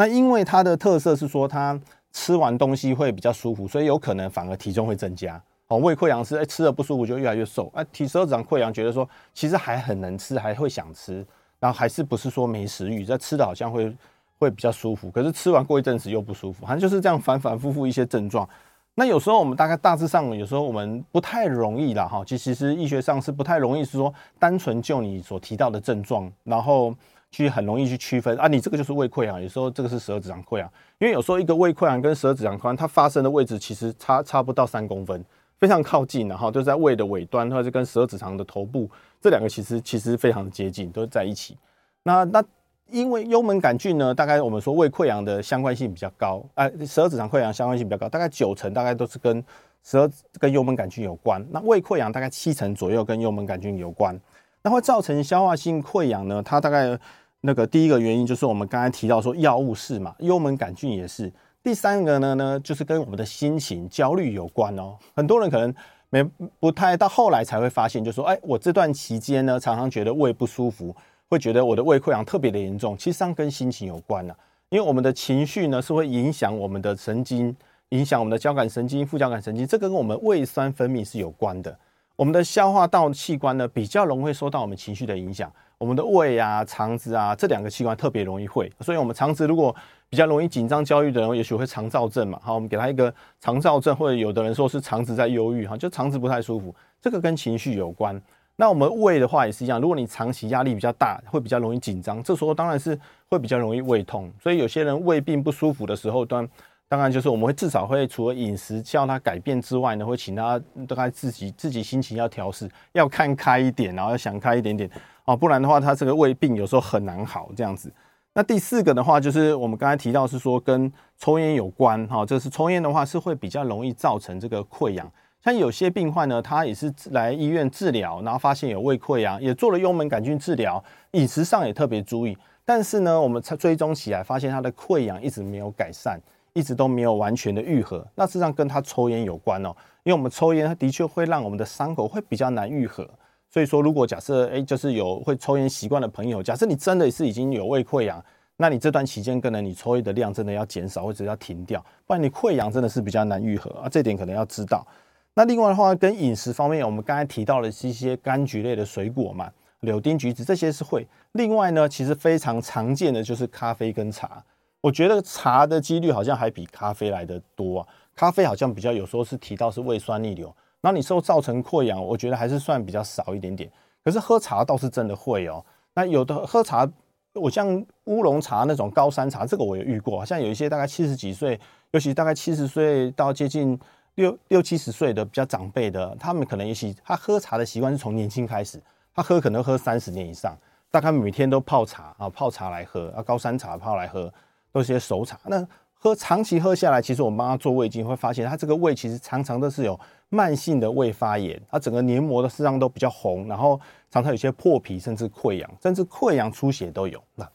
[0.00, 1.78] 那因为它的特色是说，它
[2.10, 5.38] 吃完东西会比较舒服，所以有可能反而体重会增加。
[5.68, 11.22] 哦，胃溃疡是哎吃了不舒服就越来越瘦，啊，体十二指肠溃疡觉得说其实还很能吃，还会想吃，
[11.58, 13.94] 然后还是不是说没食欲，在吃的好像会
[14.38, 18.48] 会比较舒服，可是吃完过一阵子又不舒服，好像就是这样反反复复一些症状。
[18.94, 26.94] 那有时候我们大概大致上，有时候我们不太容易啦哈，其其实医学上是不太容易是说单纯就你所提到的症状，然后
[27.30, 35.24] 去很容易去区分啊，你这个就是胃溃疡，有时候这个是十二指肠溃疡，因为有时候一个胃溃疡跟十二指肠溃疡它发生的位置其实差差不到三公分。
[35.58, 38.88] 非常靠近，然后就在胃的尾端，或者跟十二指肠的头部，
[39.20, 41.54] 这两个其实其实非常的接近，都在一起。
[42.02, 42.42] 那那
[42.88, 49.44] 因为幽门杆菌呢，大概我们说胃溃疡的相关性比较高，哎，十二指肠溃疡相关性比较高，大概九成大概都是跟
[49.84, 51.46] 十二跟幽门杆菌有关。
[51.50, 54.18] 那胃溃疡大概七成左右跟幽门杆菌有关。
[54.62, 56.42] 那会造成消化性溃疡呢？
[56.42, 56.98] 它大概
[57.42, 61.32] 那个第一个原因就是我们刚才提到说药物是嘛，幽门杆菌也是。
[61.62, 64.96] 第三个呢呢，就是跟我们的心情焦虑有关哦。
[65.14, 65.74] 很多人可能
[66.08, 66.22] 没
[66.58, 70.94] 不太到后来才会发现，就说，哎，我这段期间呢，常常觉得胃不舒服，
[71.28, 72.96] 会觉得我的胃溃疡特别的严重。
[72.96, 74.34] 其实上跟心情有关啊，
[74.70, 77.54] 因为我们的情绪呢是会影响我们的神经，
[77.90, 81.78] 影响我们的交感神经、副交感神经，这跟我们胃酸分泌是有关的。
[82.16, 85.52] 我们的消化道器官呢，比较容易受到我们情绪的影响。
[85.80, 89.74] 我们的胃啊、肠子啊这两个器官特别容易会，所以我们肠子如果
[90.10, 92.38] 比较容易紧张、焦虑的人，也许会肠燥症嘛。
[92.42, 98.20] 好，我们给他一个肠燥症，或者有的人说是肠子在忧郁，哈，就肠子不太舒服，这个跟情绪有关。
[98.56, 102.98] 那我们胃的话也是一样，如果你长期压力比较大，会比较容易紧张，这时候当然是
[103.30, 104.30] 会比较容易胃痛。
[104.38, 106.46] 所以有些人胃病不舒服的时候，当
[106.90, 114.90] 当然就是我们会至少会除了饮食叫他改变之外呢，会请他大概自己自己心情要调试，要看开一点，然后要想开一点点。
[115.30, 117.92] 哦，不然的话，他这个胃病有时候很难好这样子。
[118.32, 125.08] 那第四个的话，就是我们刚才提到是说跟抽烟有关，哈，这是抽烟的话是会比较容易造成这个溃疡。
[125.40, 136.20] 像有些病患呢，他也是来医院治疗，然后发现有胃溃疡，也做了幽门杆菌治疗，饮食上也特别注意，但是呢，我们才追踪起来发现他的溃疡一直没有改善，
[136.54, 138.04] 一直都没有完全的愈合。
[138.16, 139.70] 那事实上跟他抽烟有关哦，
[140.02, 143.08] 因为我们抽烟，它的确会让我们的伤口会比较难愈合。
[143.52, 148.24] 所以说，如果假设哎，就是有会抽烟习惯的朋友，假设你真的是已经有胃溃疡，
[148.56, 154.86] 那你这段期间可能你抽烟的量真的要减少，或者要停掉，不然你溃疡真的是比较难愈合啊，这点可能要知道。
[155.34, 161.06] 那另外的话，跟饮食方面，我们刚才提到的是一些柑橘类的水果嘛，柳丁、橘子这些是会。
[161.32, 164.44] 另外呢，其实非常常见的就是咖啡跟茶，
[164.80, 170.54] 我觉得茶的几率好像还比咖啡来得多啊，咖啡好像比较有时候是提到是胃酸逆流。
[170.82, 173.70] 那你说造成溃疡，我觉得还是算比较少一点点。
[174.02, 175.64] 可是喝茶倒是真的会哦。
[175.94, 176.88] 那有的喝茶，
[177.34, 180.24] 我像乌龙茶那种高山茶，这个我有遇过。
[180.24, 183.78] 像有一些大概七十几岁，尤其大概七十岁到接近
[184.14, 188.80] 六六七十岁的比较长辈的，他们可能也许他喝茶的习惯是从年轻开始，
[189.14, 190.56] 他喝可能喝三十年以上，
[190.90, 194.32] 大概每天都泡茶啊，泡茶来喝啊，高山茶泡来喝，
[194.72, 195.38] 都是些熟茶。
[195.44, 195.66] 那
[196.02, 203.78] 喝长期喝下来，其实我们帮他做胃镜，会发现他这个胃其实常常都是有慢性的胃发炎，它整个黏膜的实上都比较红，然后
[204.10, 207.22] 常常有些破皮，甚至溃疡，甚至溃疡出血都有。
[207.34, 207.46] 那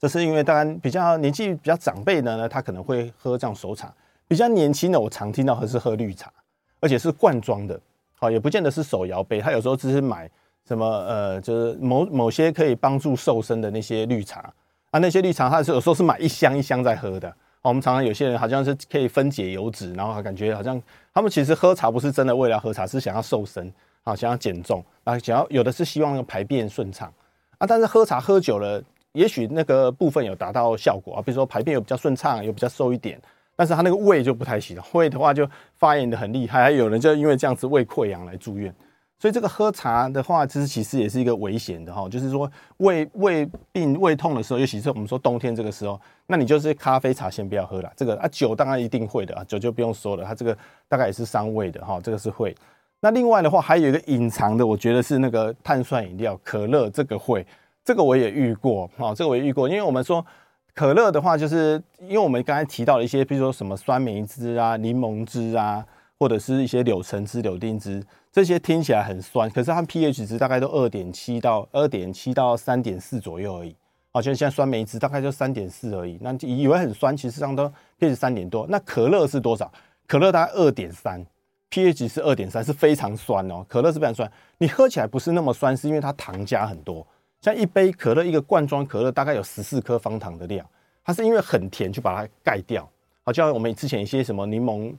[0.00, 3.88] 这是因为当然比较年纪比较长辈的呢，他可能会喝这样熟茶；
[4.26, 6.32] 比较年轻的，我常听到他是喝绿茶，
[6.80, 7.78] 而且是罐装的，
[8.14, 10.26] 好，也不见得是手摇杯，他有时候只是买
[10.66, 14.50] 什么呃，就是某某些可以帮助瘦身的那些绿茶
[14.90, 17.36] 啊，那些绿茶他是有时候是买一箱一箱在喝的。
[17.62, 20.80] 我们常常有些人好像是可以分解油脂，然后感觉好像
[21.14, 23.72] 他们其实喝茶不是真的为了喝茶，是想要瘦身
[24.02, 27.12] 啊，想要减重啊，想要有的是希望那个排便顺畅
[27.58, 27.66] 啊。
[27.66, 33.20] 但是喝茶喝久了，也许那个部分有达到效果啊，比如说排便有比较顺畅，有比较瘦一点，
[33.54, 38.74] 但是他那个胃就不太行了，胃的话就发炎的很厉害，还有人就因为这样子胃溃疡来住院。
[39.22, 47.92] 所以这个喝茶的话，其实其实也是一个危险的哈，就是说胃胃病胃痛的时候，尤其是我们说冬天这个时候，那你就是咖啡茶先不要喝了。
[47.96, 50.58] 这个啊酒当然一定会的啊，酒就不用说了，它这个
[50.88, 52.52] 大概也是伤胃的哈，这个是会。
[53.00, 57.46] 那另外的话，还有一个隐藏的，我觉得是那个碳酸饮料，可乐这个会，
[57.84, 60.26] 这个我也遇过哈，这个我也遇过，因为我们说
[60.74, 65.86] 可乐的话，就是因为我们刚才提到了一些，比如说什么酸梅汁啊、柠檬汁啊。
[66.18, 73.74] 或者是一些柳橙汁、柳丁汁，这些听起来很酸，可是它 pH 值大概都二点七到二点七到三点四左右而已。
[74.14, 77.66] 好像现在酸梅汁大概就三点四而已，那以为很酸，其实上都
[77.98, 78.66] pH 三点多。
[78.68, 79.72] 那可乐是多少？
[80.06, 81.24] 可乐大概二点三
[81.70, 83.64] ，pH 是二点三，是非常酸哦。
[83.66, 87.06] 可乐是非常酸，你喝起来不是那么酸，是因为它糖加很多。
[87.40, 90.64] 像一杯可乐，一个罐装可乐大概有十四颗方糖的量，
[91.02, 92.86] 它是因为很甜去把它盖掉。
[93.24, 94.94] 好，就像我们之前一些什么柠檬。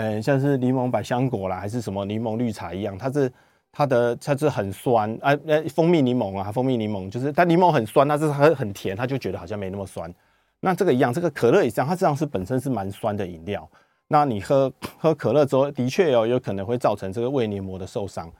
[0.00, 3.32] 嗯，像是柠檬百香果啦，还是什么柠檬绿茶一样，它是
[3.72, 10.08] 它的它是很酸啊，呃，蜂蜜柠檬啊，蜂蜜柠檬就是它柠檬很酸，但是它很甜，它就觉得好像没那么酸。
[10.60, 13.68] 那这个一样，这个可乐也这样，它实际上是本身是蛮酸的饮料。
[14.06, 18.30] 那你喝喝可乐之后，的确有有可能会造成这个胃黏膜的受伤。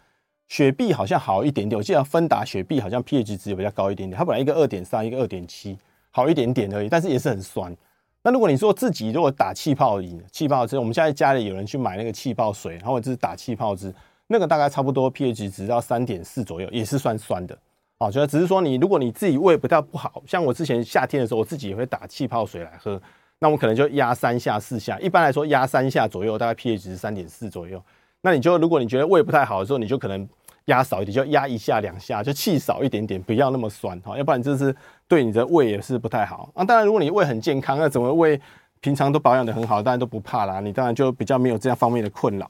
[0.47, 5.77] 雪碧好像好一点点，我记得芬达雪碧好像 pH 值也比较高一点点，它本来一个二点三，一个二点七，
[6.13, 7.77] 好一点点而已，但是也是很酸。
[8.23, 13.95] 那如果你说自己如果打气泡饮、气泡汁，我们现在家里有人去买那个气泡水，然后就是打气泡汁，
[14.27, 17.57] 那个大概差不多 pH 值到三点四左右，也是算酸的。
[17.99, 23.01] 啊，觉得只是说你如果你自己胃不太不好，像我之前夏天的时候，我自己也会打气泡水来喝，
[23.39, 27.83] 那我可能就压三下四下，一般来说压三下左右，大概 pH 值三点四左右。
[28.21, 30.29] 那你就如果你觉得胃不太好的时候，你就可能。
[30.69, 34.75] 压少一点，就压一下两下，就气少一点点，不要那么酸哈，要不然这是
[35.07, 36.65] 对你的胃也是不太好啊。
[36.65, 38.41] 当然，如果你胃很健康，那怎么胃
[38.81, 40.61] 平常都保养得很好，当然都不怕啦。
[40.61, 42.49] 你当然就比较没有这样方面的困扰。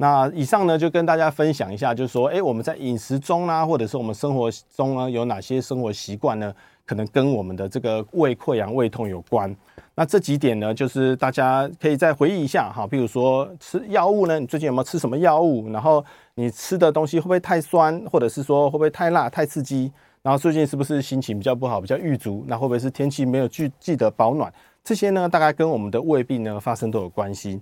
[0.00, 6.54] 那以上呢，就跟大家分享一下，就是说，哎，我们在饮食中呢，或者是我们生活中呢，有哪些生活习惯呢，
[6.86, 9.54] 可能跟我们的这个胃溃疡、胃痛有关。
[9.96, 15.68] 那这几点呢，就是大家可以再回忆一下哈，比如说吃药物呢，你最近有没有吃什么药物？
[15.72, 16.04] 然后
[16.38, 19.92] 你吃的东西会不会太酸，或者是说会不会太辣、太刺激？
[20.22, 22.44] 然后最近是不是心情比较不好、比较郁卒？
[22.46, 24.52] 那会不会是天气没有记记得保暖？
[24.84, 27.60] 这些呢，大概跟我们的胃病呢发生都有关系。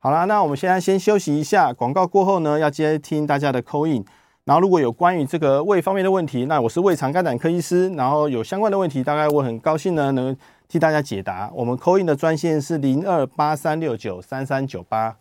[0.00, 4.04] 好啦，那我们现在先休息一下，广告过后呢，要接听大家的 call in。
[4.44, 10.36] 然后如果有关于这个胃方面的问题，那我是胃肠肝胆科医师，然后有相关的问题，大概我很高兴呢能。
[10.68, 15.16] 替大家解答，我们 call in 的专线是零二八三六九三三九八。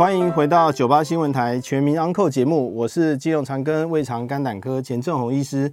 [0.00, 5.70] 欢迎回到九八新闻台全民 Uncle 节目，我是基隆长庚胃肠肝胆科钱正红医师。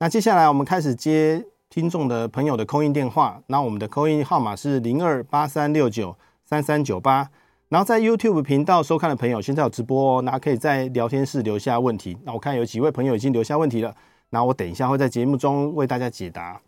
[0.00, 6.14] 那接下来我们开始接听众的朋友的 call in 电话，那我们的 call in 号码是零二八三六九
[6.44, 7.26] 三三九八。
[7.70, 12.18] 然后在 YouTube 频道收看的朋友，现在有直播哦，那可以在聊天室留下问题。
[12.24, 13.94] 那我看有几位朋友已经留下问题了。
[14.28, 16.60] 那我等一下会在节目中为大家解答。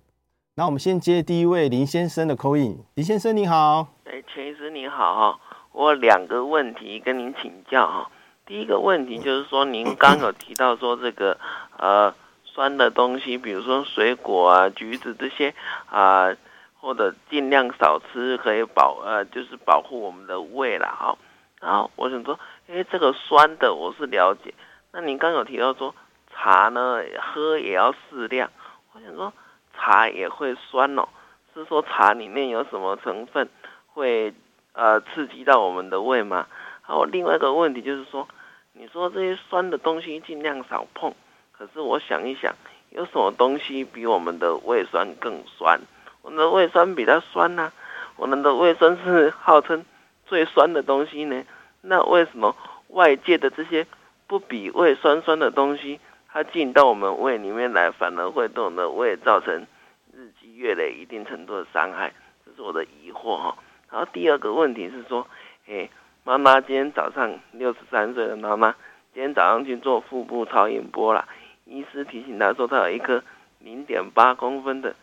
[0.54, 2.78] 那我们先接第一位林先生的 call in。
[2.94, 5.38] 林先生你好，哎，钱医师你好，
[5.72, 8.10] 我两个问题跟您请教哈。
[8.46, 11.38] 第一个问题就是说，您刚有提到说这个
[11.78, 15.54] 呃酸的东西，比如说水果啊、橘子这些
[15.86, 16.36] 啊、呃，
[16.80, 21.18] 或者尽量少吃，可以保呃就是保护我们的胃了哈。
[21.60, 24.54] 然后我想说，哎，这个酸的我是了解。
[24.92, 25.94] 那您刚有提到说。
[26.34, 28.50] 茶呢，喝也要适量。
[28.94, 29.30] 我想说，
[29.76, 31.06] 茶也会酸哦，
[31.52, 33.50] 是说茶里面有什么成分
[33.92, 34.32] 会
[34.72, 36.46] 呃刺激到我们的胃吗？
[36.80, 38.26] 还有另外一个问题就是说，
[38.72, 41.14] 你说这些酸的东西尽量少碰，
[41.52, 42.54] 可是我想一想，
[42.90, 45.80] 有什么东西比我们的胃酸更酸？
[46.22, 47.72] 我们的胃酸比它酸呢、
[48.16, 49.84] 我们的胃酸是号称
[50.26, 51.44] 最酸的东西呢？
[51.80, 52.54] 那为什么
[52.88, 53.86] 外界的这些
[54.26, 56.00] 不比胃酸酸的东西？
[56.28, 59.66] 它进到我们胃里面来，反而会对我们的胃造成
[60.14, 62.12] 日积月累一定程度的伤害，
[62.46, 63.56] 这是我的疑惑哈。
[63.92, 65.28] 然后第二个问题是说，
[65.68, 65.90] 哎，
[66.24, 68.74] 妈妈今天早上六十三岁的妈妈，
[69.12, 71.28] 今天早上去做腹部超音波了，
[71.66, 73.22] 医师提醒她说她有一颗
[73.58, 74.96] 零点八公分的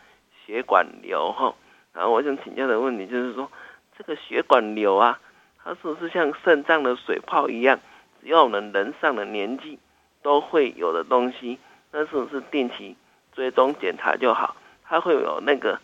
[0.44, 1.54] 血管瘤哈。
[1.94, 3.52] 然后我想请教的问题就是说，
[3.96, 5.20] 这个血管瘤啊，
[5.64, 7.80] 它是不是像肾脏的水泡一样，
[8.24, 9.78] 只要我们人上了年纪，
[10.24, 11.60] 都会有的东西，
[11.92, 12.96] 那是不是定期
[13.34, 14.56] 追踪检查就好？
[14.84, 15.80] 它会有那个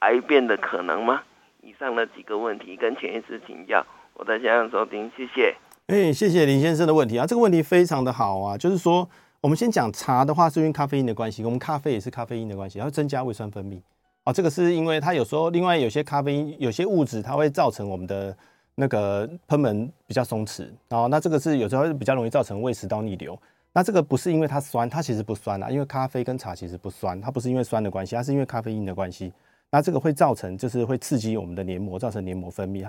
[0.00, 1.22] 癌变的可能吗？
[1.64, 5.56] 以上的几个问题跟钱医师请教，我在线上收听，谢谢。
[5.86, 9.08] 哎，谢谢林先生的问题啊，这个问题非常的好啊，就是说，
[9.40, 13.80] 我们先讲茶的话，是因为咖啡因的关系，我们咖啡也是咖啡因的关系，它会增加胃酸分泌
[14.24, 18.36] 啊，这个是因为它有时候，另外有些咖啡因有些物质，它会造成我们的
[18.74, 23.38] 那个喷门比较松弛，然后那这个是有时候比较容易造成胃食道逆流。
[23.72, 29.32] 那这个不是因为它酸，它其实不酸啊，因为咖啡跟茶其实不酸，它不是因为酸的关系，它是因为咖啡因的关系。
[29.74, 32.86] 那这个会造成，就是会刺激我们的黏膜，造成黏膜分泌。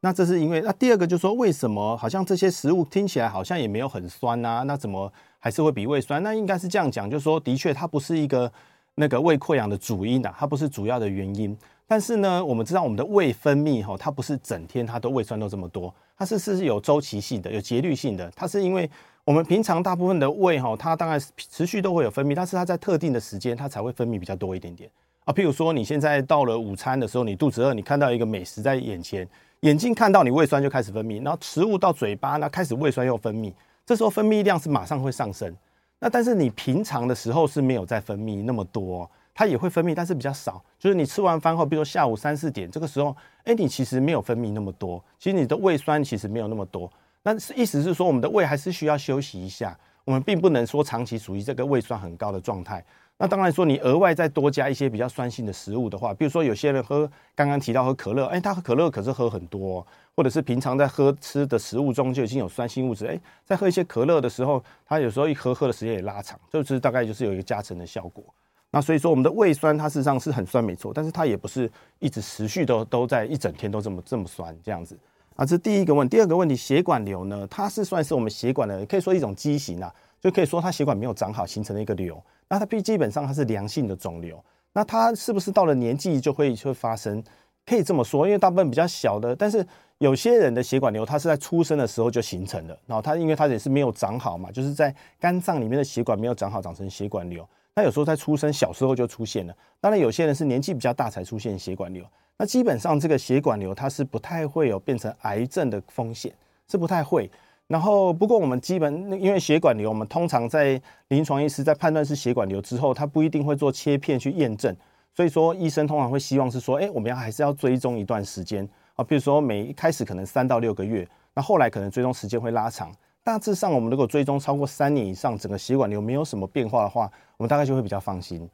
[0.00, 4.62] 那这是因为，那第二个就是说，为什么好像这些食物听起来好像也没有很酸啊？
[4.64, 6.22] 那怎么还是会比胃酸？
[6.22, 8.52] 那应该是这样讲，就是说，的确它不是一个
[8.96, 11.56] 那个胃溃疡的主因啊，它不是主要的原因。
[11.86, 18.90] 但是呢，我们知道我们的胃分泌哈，它不是整天它都胃酸都这么多，它是是有周期性的，有节律性的，它是因为。
[19.24, 24.88] 我们平常大部分的胃哈，它当然持续都会有分泌，但是它在特定的时间它才会分泌比较多一点点
[25.26, 25.34] 啊。
[25.34, 29.28] 譬如说你现在到了午餐的时候，你肚子饿，你看到一个美食在眼前，
[29.60, 33.52] 眼睛看到你胃酸就开始分泌，然后食物到嘴巴，那开始胃酸又分泌，
[33.84, 35.54] 这时候分泌量是马上会上升。
[35.98, 40.62] 那但是你平常的时候是没有再分泌那么多，它也会分泌，但是比较少。
[40.78, 46.90] 就是你吃完饭后，比如说下午三四点这个时候，哎，你其实没有分泌那么多，其实你的胃酸其实没有那么多。
[47.22, 52.84] 那是意思是说，我们的胃还是需要休息一下，我们并不能说长期处于这个胃酸很高的状态。
[53.18, 68.22] 那当然说，你额外再多加一些比较酸性的食物的话，比如说有些人喝刚刚提到喝可乐，哎，他喝可乐可是喝很多，或者是平常在喝吃的食物中就已经有酸性物质，哎，在喝一些可乐的时候，他有时候一喝喝的时间也拉长，就是大概就是有一个加成的效果。
[68.70, 74.98] 那所以说，我们的胃酸它事实上是很酸没错，但是它也不是一直持续都都在一整天都这么这么酸这样子。
[75.36, 76.16] 啊，这是第一个问题。
[76.16, 82.22] 第二个问题，血管瘤呢，它是算是我们血管的，可以说一种畸形啊，就可以说它血管没有长好形成了一个瘤。
[82.48, 87.22] 那它基本上它是良性的肿瘤，那它是不是到了年纪就会就会发生？
[87.64, 89.66] 可以这么说，因为大部分比较小的，但是
[89.98, 97.44] 有些人的血管瘤它是在出生的时候就形成的，然后它因为它也是没有长好嘛，就是在肝脏里面的血管没有长好，长成血管瘤。
[97.74, 102.04] 那有时候在出生小时候就出现了，当然有些人是年纪比较大才出现血管瘤。
[102.38, 106.32] 那基本上这个血管瘤它是不太会有变成癌症的风险，
[106.68, 107.28] 是不太会。
[107.68, 114.74] 然后，不过我们基本因为血管瘤，我们通常在临床医师在判断是血管瘤之后，他不一定会做切片去验证。
[115.12, 122.92] 所以说，医生通常会希望是说，哎，我们要还是要追踪一段时间啊，比如说每一开始可能三到六个月，那后来可能追踪时间会拉长。
[123.24, 128.48] 大致上，我们如果追踪超过三年以上，整个血管瘤没有什么变化的话，我们大概就会比较放心。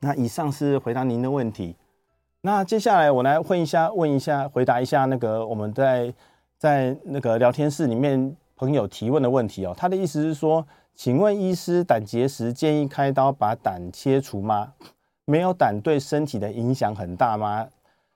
[0.00, 1.74] 那以上是回答您的问题。
[2.42, 6.12] 那接下来我来问一下，问一下，回答一下那个我们在。
[6.64, 14.72] 在那个聊天室里面，朋友提问的问题哦，他的意思是说，请问医师，胆结石建议开刀把胆切除吗？
[15.26, 17.66] 没有胆对身体的影响很大吗？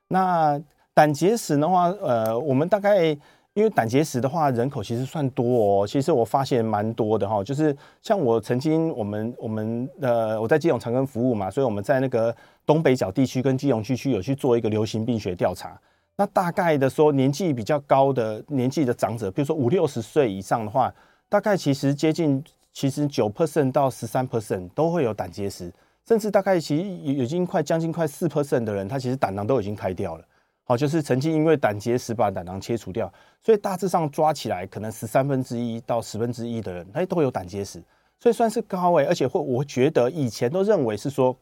[0.08, 0.58] 那
[0.94, 3.08] 胆结石的话，呃，我们大概
[3.52, 12.34] 因为胆结石的话，人口其实算多哦，其实我发现蛮多的哈，就是像我曾经我们我们呃我在基隆长庚服务嘛，所以我们在那个
[12.64, 15.78] 东北角地区跟基隆区区有去做一个流行病学调查。
[16.20, 20.92] 那大概的说，年纪比较高的年纪的长者，比如说五六十岁以上的话，
[21.28, 25.72] 大概其实接近其实九 percent 到十三 percent 都会有胆结石，
[26.04, 30.24] 甚至大概其实已经快将近快四 percent 的人，他其实胆囊都已经开掉了。
[30.64, 37.80] 好，就是曾经因为胆结石把胆囊切除掉，所以大致上抓起来，可能十三分之一到十分之一的人，他都会有胆结石，
[38.18, 41.36] 所以算是高诶，而且会我觉得以前都认为是说。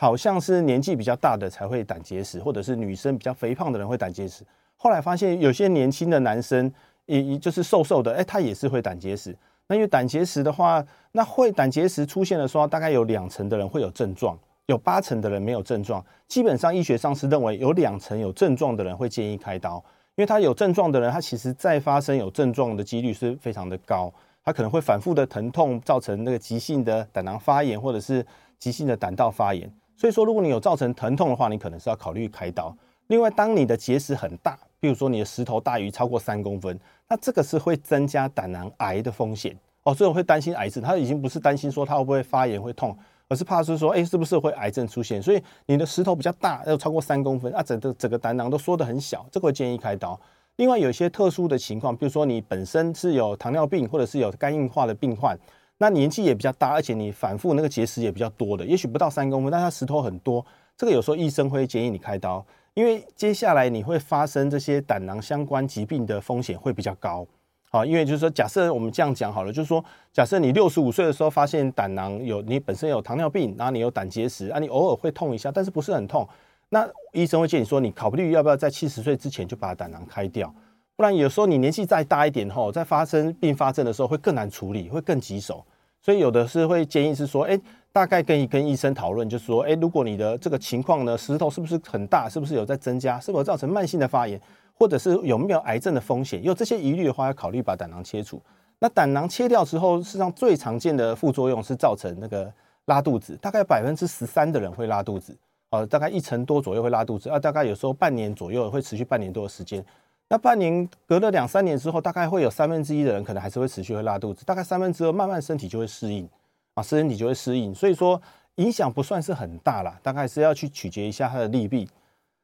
[0.00, 4.42] 好像是年纪比较大的才会胆结石，或者是女生比较肥胖的人会胆结石。
[4.78, 6.72] 后来发现有些年轻的男生，
[7.04, 9.36] 也也就是瘦瘦的，哎，他也是会胆结石。
[9.66, 10.82] 那因为胆结石的话，
[11.12, 16.02] 那会胆结石出现的时候，大概有两成的人会有症状，有八成的人没有症状。
[16.26, 19.76] 基本上医学上是认为有两成有症状的人会建议开刀，
[20.14, 24.10] 因为他有症状的人，他其实再发生有症状的几率是非常的高，
[24.42, 28.24] 他可能会反复的疼痛，造成那个急性的胆囊发炎，或者是
[28.58, 29.70] 急性的胆道发炎。
[30.00, 32.74] 所以说，如果你有造成疼痛的话，你可能是要考虑开刀。
[33.08, 39.92] 另外，当你的结石很大，比如说你的石头大于超过三公分，那这个是会增加胆囊癌的风险哦。
[39.92, 42.96] 所以我会担心癌症，他已经不是担心说他会不会发炎会痛，
[43.28, 45.22] 而是怕是说，哎，是不是会癌症出现？
[45.22, 50.18] 所以你的石头比较大，要超过三公分啊，整个整个胆囊都缩得很小，这个会建议开刀。
[50.56, 55.38] 另外，有一些特殊的情况，比如说你本身是有糖尿病或者是有肝硬化的病患。
[55.82, 60.44] 那年纪也比较大，而且你反复那个结石也比较多的，也许不到三公分，但它石头很多，
[60.76, 67.26] 这个有时候医生会建议你开刀，因为接下来你会发生这些胆囊相关疾病的风险会比较高。
[67.70, 76.28] 好，因为就是说，假设我们这样讲好了，就是说，假设你六十五岁的时候发现胆囊有你本身有糖尿病，然后你有胆结石啊，你偶尔会痛一下，但是不是很痛，
[76.68, 80.54] 那医生会建议说，你考虑要不要在七十岁之前就把胆囊开掉，
[80.94, 85.64] 不然有时候你年纪再大一点后，在发生并发症的时候会更难处理，会更棘手。
[86.02, 87.60] 所以有的是会建议是说，哎，
[87.92, 94.40] 大概跟跟医生讨论，就是说，哎，如果你的这个情况呢，石头是不是很大，是不是有在增加，是否造成慢性的发炎，
[94.74, 96.42] 或者是有没有癌症的风险？
[96.42, 98.40] 有这些疑虑的话，要考虑把胆囊切除。
[98.78, 102.50] 那胆囊切掉之后，事实上最常见的副作用是造成那个
[102.86, 105.36] 拉肚子，大概百分之十三的人会拉肚子，
[105.68, 109.84] 呃，大概一成多左右会拉肚子，啊，大概有时候半年左右会持续半年多的时间。
[110.32, 116.28] 那半年隔了两三年之后，大概会有三分之一的人可能还是会持续会拉肚子，大概三分之二慢慢身体就会适应
[116.74, 118.22] 啊，身体就会适应，所以说
[118.54, 121.88] 影响不算是很大啦，大概是要去取决一下它的利弊。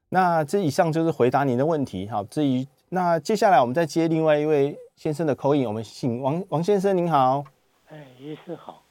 [0.09, 7.45] 那这以上就是回答您的问题，好，至于那接下来我们再接另外一位先生的 call in，我们请王王先生您好，
[7.87, 8.83] 哎，医师好，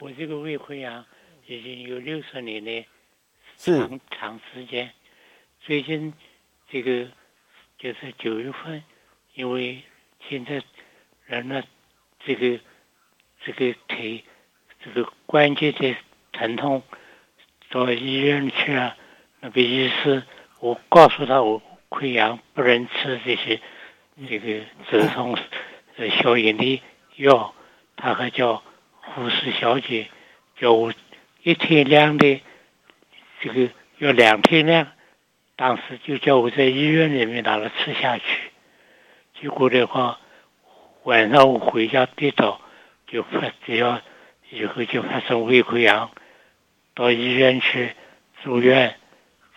[0.00, 1.04] 我这个胃溃疡
[1.48, 2.86] 已经有六十年的
[3.56, 4.88] 长是长时间，
[5.58, 6.14] 最近
[6.70, 7.08] 这个。
[7.78, 8.82] 就是九月份，
[9.34, 9.82] 因为
[10.28, 10.62] 现在
[11.26, 11.62] 人呢，
[12.24, 12.58] 这个
[13.44, 14.24] 这个腿
[14.82, 15.94] 这个关节的
[16.32, 16.82] 疼痛
[17.70, 18.96] 到医院去啊，
[19.40, 20.22] 那个医师
[20.60, 21.60] 我告诉他我
[21.90, 23.60] 溃疡不能吃这些
[24.28, 25.36] 这个止痛
[25.96, 26.82] 呃消炎的
[27.16, 27.54] 药，
[27.96, 28.62] 他还叫
[29.00, 30.08] 护士小姐
[30.58, 30.92] 叫我
[31.42, 32.40] 一天量的
[33.40, 34.88] 这个要两天量，
[35.56, 38.24] 当时就叫我在医院里面拿了吃下去，
[39.40, 40.20] 结果的话
[41.04, 42.60] 晚上我回家跌倒
[43.06, 44.02] 就发只要
[44.50, 46.10] 以后就发生胃溃疡。
[46.94, 47.94] 到医院去
[48.42, 48.96] 住院，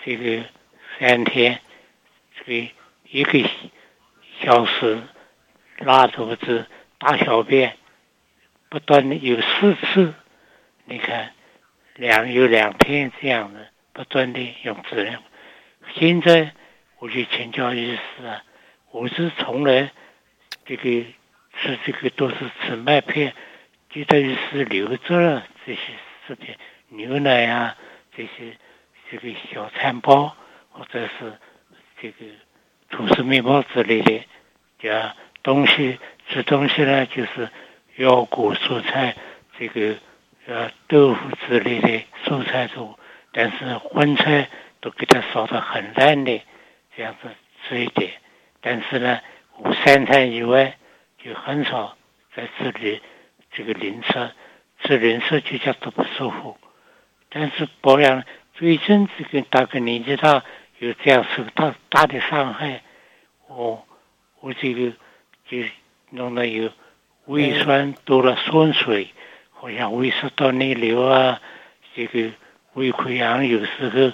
[0.04, 0.44] 这个
[1.00, 1.62] 三天，
[2.36, 2.68] 这个
[3.10, 3.50] 一个
[4.42, 5.02] 小时
[5.78, 6.66] 拉肚子、
[6.98, 7.78] 大小便，
[8.68, 10.14] 不断的有四次，
[10.84, 11.34] 你看
[11.96, 15.22] 两有两天这样的不断的用治疗。
[15.96, 16.54] 现在
[17.00, 18.44] 我就请教医师啊，
[18.92, 19.92] 我是从来
[20.66, 20.84] 这个
[21.58, 23.34] 吃这个都是吃麦片，
[23.90, 25.82] 就等于是留着了这些
[26.28, 26.56] 食品。
[26.90, 27.76] 牛奶啊，
[28.16, 28.58] 这些
[29.12, 30.36] 这个小餐包，
[30.72, 31.34] 或者是
[32.02, 32.26] 这个
[32.90, 34.24] 吐司面包之类的，
[34.80, 37.50] 叫东西吃东西呢，就是
[37.98, 39.16] 腰果蔬菜，
[39.58, 39.96] 这个
[40.48, 42.98] 呃豆腐之类的蔬菜多，
[43.32, 44.50] 但是荤菜
[44.82, 46.42] 都给它烧得很烂的，
[46.96, 47.30] 这样子
[47.64, 48.12] 吃一点。
[48.62, 49.20] 但是呢，
[49.58, 50.78] 我三餐以外
[51.24, 51.98] 就很少
[52.36, 53.02] 在这里
[53.52, 54.32] 这个零食，
[54.82, 56.58] 吃零食就叫做不舒服。
[57.30, 58.24] 但是保养
[58.54, 60.44] 最近这个大概年纪大，
[60.80, 62.82] 有这样受大大的伤害，
[63.48, 63.86] 我
[64.40, 64.92] 我这个
[65.48, 65.58] 就
[66.10, 66.72] 弄得有
[67.26, 69.14] 胃酸多了酸水，
[69.52, 71.40] 好像胃食道内流啊，
[71.96, 72.32] 这个
[72.74, 74.12] 胃溃疡有时候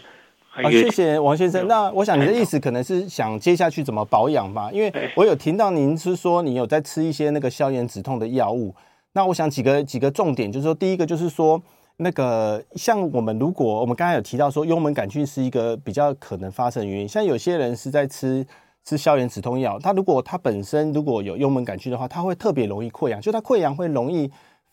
[0.56, 0.70] 还有。
[0.70, 1.68] 好，谢谢王先生。
[1.68, 4.72] 那我想你的意思可能是想接下去怎么保养吧？
[4.72, 8.74] 因为我有听到您是说你有在吃一些那个消炎止痛的药物。
[9.14, 11.62] 那我想几个几个重点，就是说第一个就是说。
[11.98, 18.46] 那个像我们，如果我们刚才有提到说幽门杆菌是一个比较可能发生的原因，像有些人是在吃
[18.84, 24.30] 吃消炎止痛药，他如果他本身如果有幽门杆菌的话，他会特别容易溃疡，就他溃疡会容易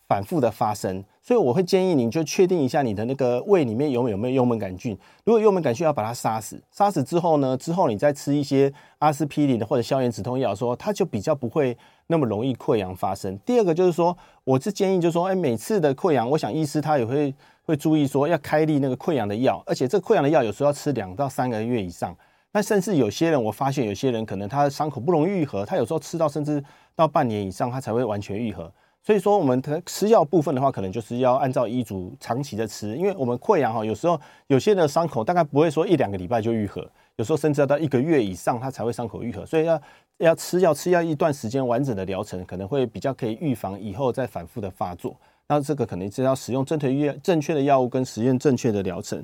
[0.07, 1.03] 反复的发生。
[1.21, 4.97] 所以我会建议你就确定一下你的那个胃里面有有没有幽门杆菌。
[5.23, 11.77] 如果幽门杆菌要把它杀死，杀死之后呢，之后你再吃一些阿司匹林的或者消炎止痛药，说它就比较不会
[12.07, 13.37] 那么容易溃疡发生。
[13.45, 17.33] 第二个就是说，我是建议就是说，哎，每次的溃疡，我想医师他也会
[17.63, 22.13] 会注意说要开立那个溃疡的药，而且这个溃疡的药有时候要吃两到三个月以上。
[22.51, 26.61] 那甚至有些人，我发现有些人可能他的伤口不容易愈合，他有时候吃到甚至
[26.95, 28.69] 到半年以上，他才会完全愈合。
[29.05, 39.45] 所以说，我们吃药部分的话，可能就是要按照医嘱长期的吃，因为我们溃疡哈，有时候有些的伤口大概不会说一两个礼拜就愈合，有时候甚至要到一个月以上，它才会伤口愈合。
[39.45, 39.81] 所以要
[40.19, 45.13] 要吃药吃药一段时间，完整的疗程可能会比较可以预防以后再反复的发作。
[45.49, 49.21] 那这个可能是要使用正确药正确的药物跟实验正确的疗程。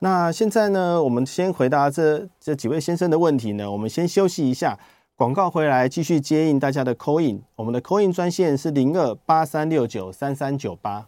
[0.00, 4.78] 那现在呢，我们先回答这这几位先生的问题呢，我们先休息一下。
[5.18, 7.42] 广告回来，继续接应大家的 call in。
[7.54, 11.06] 我们的 call in 专线是零二八三六九三三九八。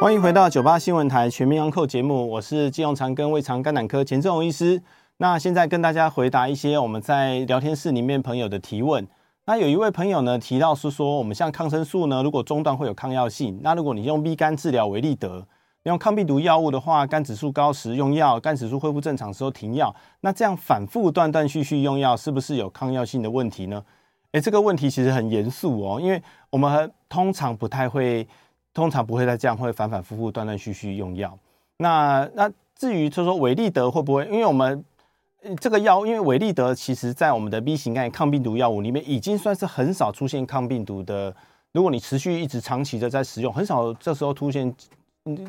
[0.00, 4.82] 欢迎回到九八新闻台全民安扣节目，我是基隆长跟胃肠肝胆科钱正荣医师。
[5.18, 9.06] 那现在跟大家回答一些我们在聊天室里面朋友的提问。
[9.44, 13.60] 那有一位朋友呢提到是说，我们像抗生素呢，如果中断会有抗药性。
[13.62, 15.46] 那如果你用 B 肝治疗维力德。
[15.90, 19.94] 用抗病毒药物的话，肝指数高时用药，肝指数恢复正常时候停药。
[20.20, 23.80] 那这样反复断断续续用药，是不是有抗药性的问题呢？
[24.32, 26.20] 诶，这个问题其实很严肃哦，因为
[26.50, 28.26] 我们通常不太会，
[28.74, 31.38] 通常不会再这样会反反复复断断续续用药。
[31.76, 34.24] 那那至于就是说维力德会不会？
[34.26, 34.84] 因为我们
[35.60, 41.32] 这个药，因为维力德其实在我们的 B 型肝炎抗病毒药物里面，已经算是很少出现抗病毒的。
[41.70, 44.74] 如果你持续一直长期的在使用，很少这时候出现。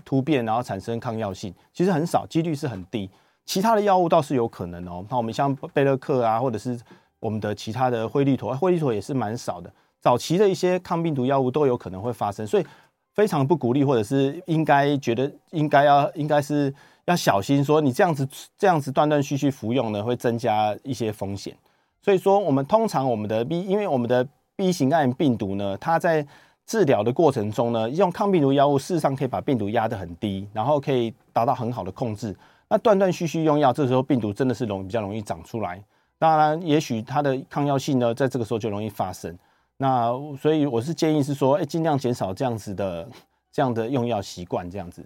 [0.04, 3.10] 突变，然后产生抗药性，其实很少，几率是很低。
[3.46, 5.06] 其他的药物倒是有可能哦。
[5.10, 6.80] 那我们像贝乐克啊，或者是
[7.20, 9.72] 我们的其他的惠利妥，惠利妥也是蛮少的。
[10.00, 12.66] 早期的一些抗病毒药物都有可能会发生，所以
[13.14, 16.74] 非常不鼓励，或者是应该觉得应该要应该是
[17.06, 21.56] 要小心，说你这样子这样子断断续续服用呢，会增加一些风险。
[22.02, 26.26] 所以说，我们通常我们的 B，因为我们的 B 型肝炎病毒呢，它在
[26.68, 32.36] 治疗的过程中呢，用抗病毒药物事实上可以把病毒压得很低，然后可以达到很好的控制。
[32.68, 35.82] 那断断续续用药，这时候病毒真的是容比较容易长出来。
[36.20, 39.34] 当然，也许它的抗药性呢，在这个时候就容易发生。
[39.78, 40.12] 那
[40.42, 43.08] 所以我是建议是说，哎，尽量减少这样子的
[43.50, 45.02] 这样的用药习惯，这样子，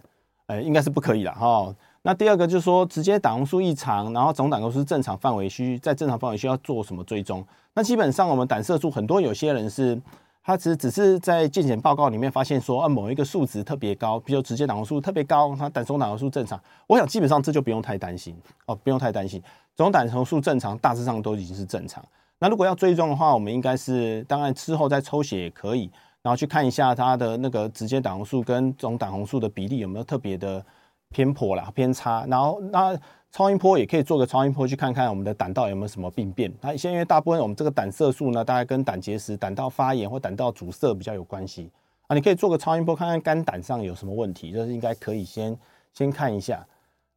[0.47, 1.71] 哎，应该是不可以了哈。
[2.01, 7.45] 那第二个就是说，直接胆红素异常，然后总胆固醇正常范围需在正常范围需要做什么追踪？
[7.75, 10.01] 那基本上我们胆色素很多有些人是。
[10.43, 16.59] 它只只是在健检报告里面发现说啊某一个数值特别高，比如直接胆红素特别高，它胆总胆红素正常。
[16.87, 18.35] 我想基本上这就不用太担心
[18.65, 19.41] 哦，不用太担心，
[19.75, 22.03] 总胆红素正常，大致上都已经是正常。
[22.39, 25.91] 那如果要追踪的话，我们应该是当然之后再抽血也可以，
[26.23, 30.65] 然后去看一下它的那个直接胆红素跟总胆红素的比例有没有特别的
[31.09, 32.25] 偏颇啦、偏差。
[32.27, 32.97] 然后那
[33.31, 36.51] 超音波也可以做个超音波去看看我们的胆道有没有什么病变。
[36.59, 41.71] 那现在因为大部分我们这个胆色素呢，大概跟胆结石、胆道发炎或胆道阻塞比较有关系
[42.07, 42.13] 啊。
[42.13, 45.57] 你可以做个超音波看看肝胆上有什么问题，这是应该可以先
[45.93, 46.65] 先看一下。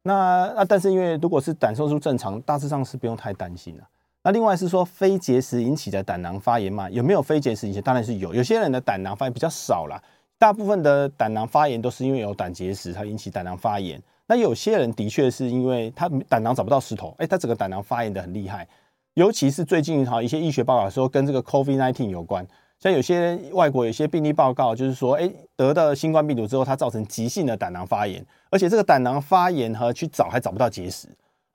[0.03, 3.83] 那那但是因为如果是胆色素正常，大致上是不用太担心了。
[4.23, 6.89] 那另外是说非结石引起的胆囊发炎嘛？
[6.89, 7.81] 有没有非结石引起？
[7.81, 8.33] 当然是有。
[8.33, 10.01] 有些人的胆囊发炎比较少啦，
[10.37, 14.01] 大部分的胆囊发炎都是因为有胆结石，它引起胆囊发炎。
[14.27, 18.67] 那有些人的确是因为他胆囊找不到石头，哎，他整个胆囊发炎的很厉害。
[19.13, 22.45] 尤其是最近哈一些医学报告说跟这个 COVID-19 有关，
[22.79, 31.07] 像有些外国有些病例报告就是说，哎，得到新冠病毒之后，它造成急性的胆囊发炎，而且这个胆囊发炎和去找还找不到结石。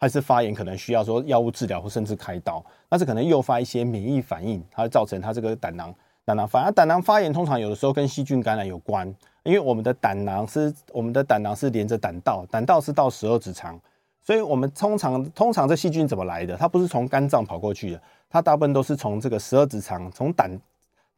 [0.02, 5.94] 还是发炎可能需要说药物治疗或甚至开刀，那是可能诱发一些免疫反应，它造成它这个胆囊
[6.24, 6.72] 胆囊发炎。
[6.72, 13.80] 胆囊发炎通常有的时候跟细菌感染有关，因为我们的胆囊是我们的胆囊是连着胆道，胆道是到十二指肠，
[14.22, 16.56] 所以我们通常通常这细菌怎么来的？
[16.56, 20.50] 它不是从肝脏跑过去的，它大部分都是从这个十二指肠从胆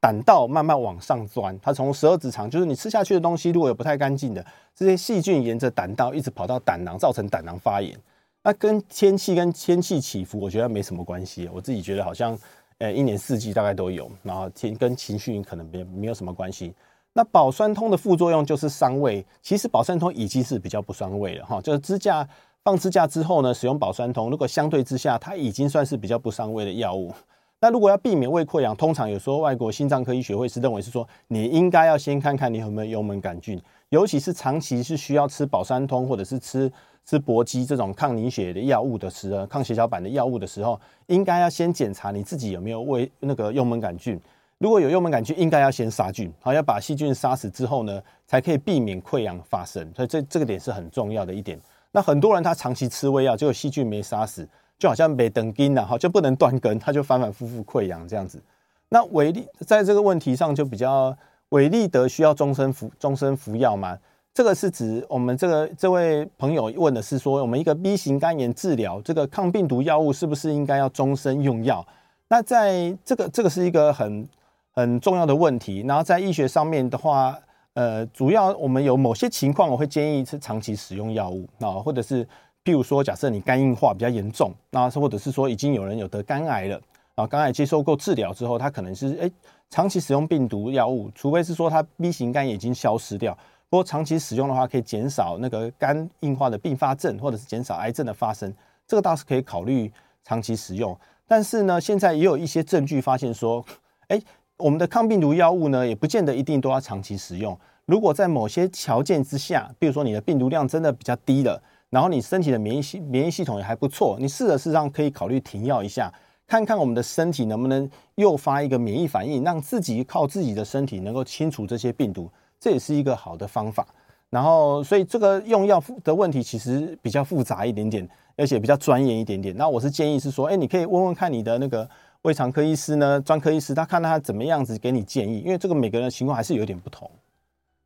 [0.00, 1.58] 胆道慢慢往上钻。
[1.60, 4.44] 它从十二指肠就是你吃下去的东西如果有不太干净的，
[4.74, 7.98] 这些细菌沿着胆道一直跑到胆囊，造成胆囊发炎。
[8.44, 11.48] 那跟天气跟天气起伏，我觉得没什么关系。
[11.52, 12.36] 我自己觉得好像，
[12.78, 14.10] 呃，一年四季大概都有。
[14.24, 16.74] 然后天跟情绪可能没没有什么关系。
[17.12, 19.24] 那保酸通的副作用就是伤胃。
[19.42, 21.60] 其实保酸通已经是比较不伤胃了哈。
[21.60, 22.26] 就是支架
[22.64, 27.12] 放支架之后呢，使用保酸通，如果相对之下，它已经算是比较不伤胃的药物。
[27.60, 33.60] 那如果要避免胃溃疡，通常有时候外国心脏科医学会是认为是说，你应该要先看看你有没有幽门杆菌，
[33.90, 36.70] 尤其是长期是需要吃保酸通或者是吃。
[37.04, 44.20] 吃搏击这种抗凝血的药物的时候，抗血小板的药物的时候，应该要先检查你自己有没有胃那个幽门杆菌。
[44.62, 49.84] 如果有幽门杆菌，应该要先杀菌，好，要把细菌杀死之后呢，才可以避免溃疡发生。
[49.92, 51.60] 所以这这个点是很重要的一点。
[51.90, 54.48] 那很多人他长期吃胃药，结果细菌没杀死，
[54.78, 58.40] 就好像没等根了哈，就不能断根，他就反反复复溃疡这样子。
[58.88, 61.12] 那维力在这个问题上就比较，
[61.48, 63.98] 维力德需要终身服终身服药吗？
[64.32, 71.84] 这个是指我们这个这位朋友问的是说，我们一个 B 型肝炎治疗这个抗病毒药物是不是应该要终身用药？
[72.28, 74.24] 那在这个这个是一个很
[74.72, 75.84] 很重要的问题。
[75.86, 77.38] 然后在医学上面的话，
[77.74, 82.24] 呃，主要我们有某些情况，我会建议是长期使用药物啊，或者是
[82.64, 86.80] 譬如说，假设你肝硬化比较严重，那或者是说已经有人有得肝癌了
[87.14, 89.30] 啊，肝癌接受过治疗之后，他可能是诶
[89.70, 93.36] 长期使用病毒药物，除非是说他 B 型肝炎已经消失掉。
[93.70, 98.52] 不过长期使用的话，可以减少那个肝硬化的并发症，或者是减少癌症的发生，
[98.86, 99.90] 这个倒是可以考虑
[100.22, 100.94] 长期使用。
[101.26, 103.64] 但是呢，现在也有一些证据发现说，
[104.08, 104.20] 哎，
[104.62, 107.58] 我们的抗病毒药物呢，也不见得一定都要长期使用。
[107.84, 111.60] 如果在某些条件之下，比如说你的病毒量真的比较低了，
[111.90, 116.12] 然后你身体的免疫系免疫系统也还不错，你试着事实上可以考虑停药一下，
[116.46, 122.30] 看看我们的身体能不能诱发一个免疫反应，让自己靠自己的身体能够清除这些病毒。
[122.60, 123.84] 这也是一个好的方法，
[124.30, 129.56] 然后所以这个用药的问题其实比较复杂一点点，而且比较专业一点点。
[129.56, 131.88] 那我是建议是说，哎，你可以问问看你的那个
[132.22, 137.10] 胃肠科医师呢，专科医师，他看他怎么样子给你建议，因为这个每个人情况还是有点不同。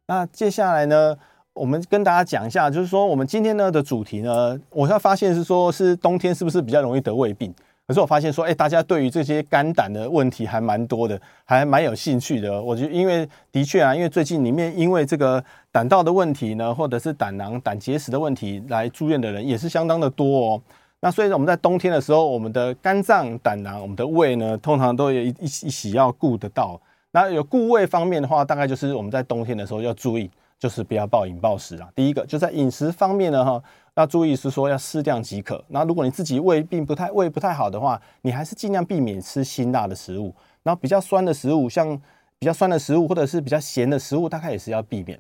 [0.07, 1.17] 那接下来呢，
[1.55, 7.53] 我们跟大家讲一下，就是说我们今天呢的主题呢，我要发现是说，是冬天是不是比较容易得胃病？
[7.87, 12.61] 可是我发现说，哎，大家对于这些肝胆的问题还蛮多的，还蛮有兴趣的。
[12.61, 20.63] 我觉得，因为的确啊，因为最近里面因为这个胆道的问题呢，或者是胆囊、胆结石的问题来住院的人也是相当的多哦。
[21.07, 26.81] 那所以我们在冬天的时候，我们的肝脏、胆囊、我们的胃呢，通常都有一一一起要顾得到。
[27.13, 30.29] 那有顾胃方面的话，大概就是我们在冬天的时候要注意，
[30.59, 31.89] 就是不要暴饮暴食啊。
[31.95, 33.63] 第一个就在饮食方面呢，哈。
[33.95, 35.65] 要注意是说要适量即可。
[35.69, 40.35] 那如果你自己胃并不太胃不太好的话，你还是尽量避免吃辛辣的食物。
[40.65, 41.97] 然后比较酸的食物，像
[42.41, 45.17] 比较酸的食物或者是比较咸的食物，大概也是要避免。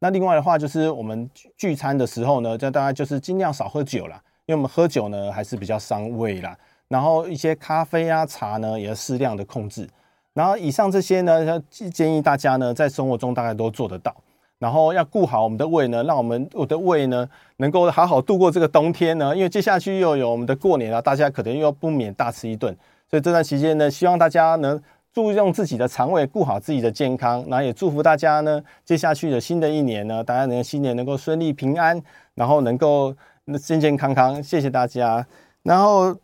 [0.00, 6.56] 那另外的话，就是我们聚餐的时候呢，这大概就是尽量少喝酒啦，因为我们喝酒呢还是比较伤胃啦。
[6.88, 9.86] 然后一些咖啡啊茶呢，也要适量的控制。
[10.32, 14.14] 然后以上这些呢，要建议大家呢在生活中大概都做得到。
[14.58, 17.28] 然后要顾好我们的胃呢，让我们我的胃呢
[17.58, 19.36] 能够好好度过这个冬天呢。
[19.36, 22.74] 因为接下去又有我们的过年了，大家可能又要不免大吃一顿。
[23.10, 24.80] 所以这段期间呢，希望大家能
[25.12, 27.44] 注重自己的肠胃，顾好自己的健康。
[27.48, 32.00] 然后也祝福大家呢，接下去的新的一年呢，大家能新年能够顺利平安，
[32.34, 33.14] 然后能够
[33.50, 34.42] 那健健康康。
[34.42, 35.26] 谢谢大家。
[35.62, 36.14] 然后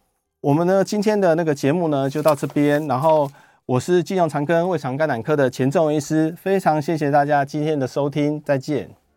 [0.41, 2.87] 我们呢，今天的那个节目呢，就到这边。
[2.87, 3.31] 然后
[3.67, 9.04] 我是金阳长庚胃肠肝胆科的钱正医师，非常谢谢大家今天的收听，再见。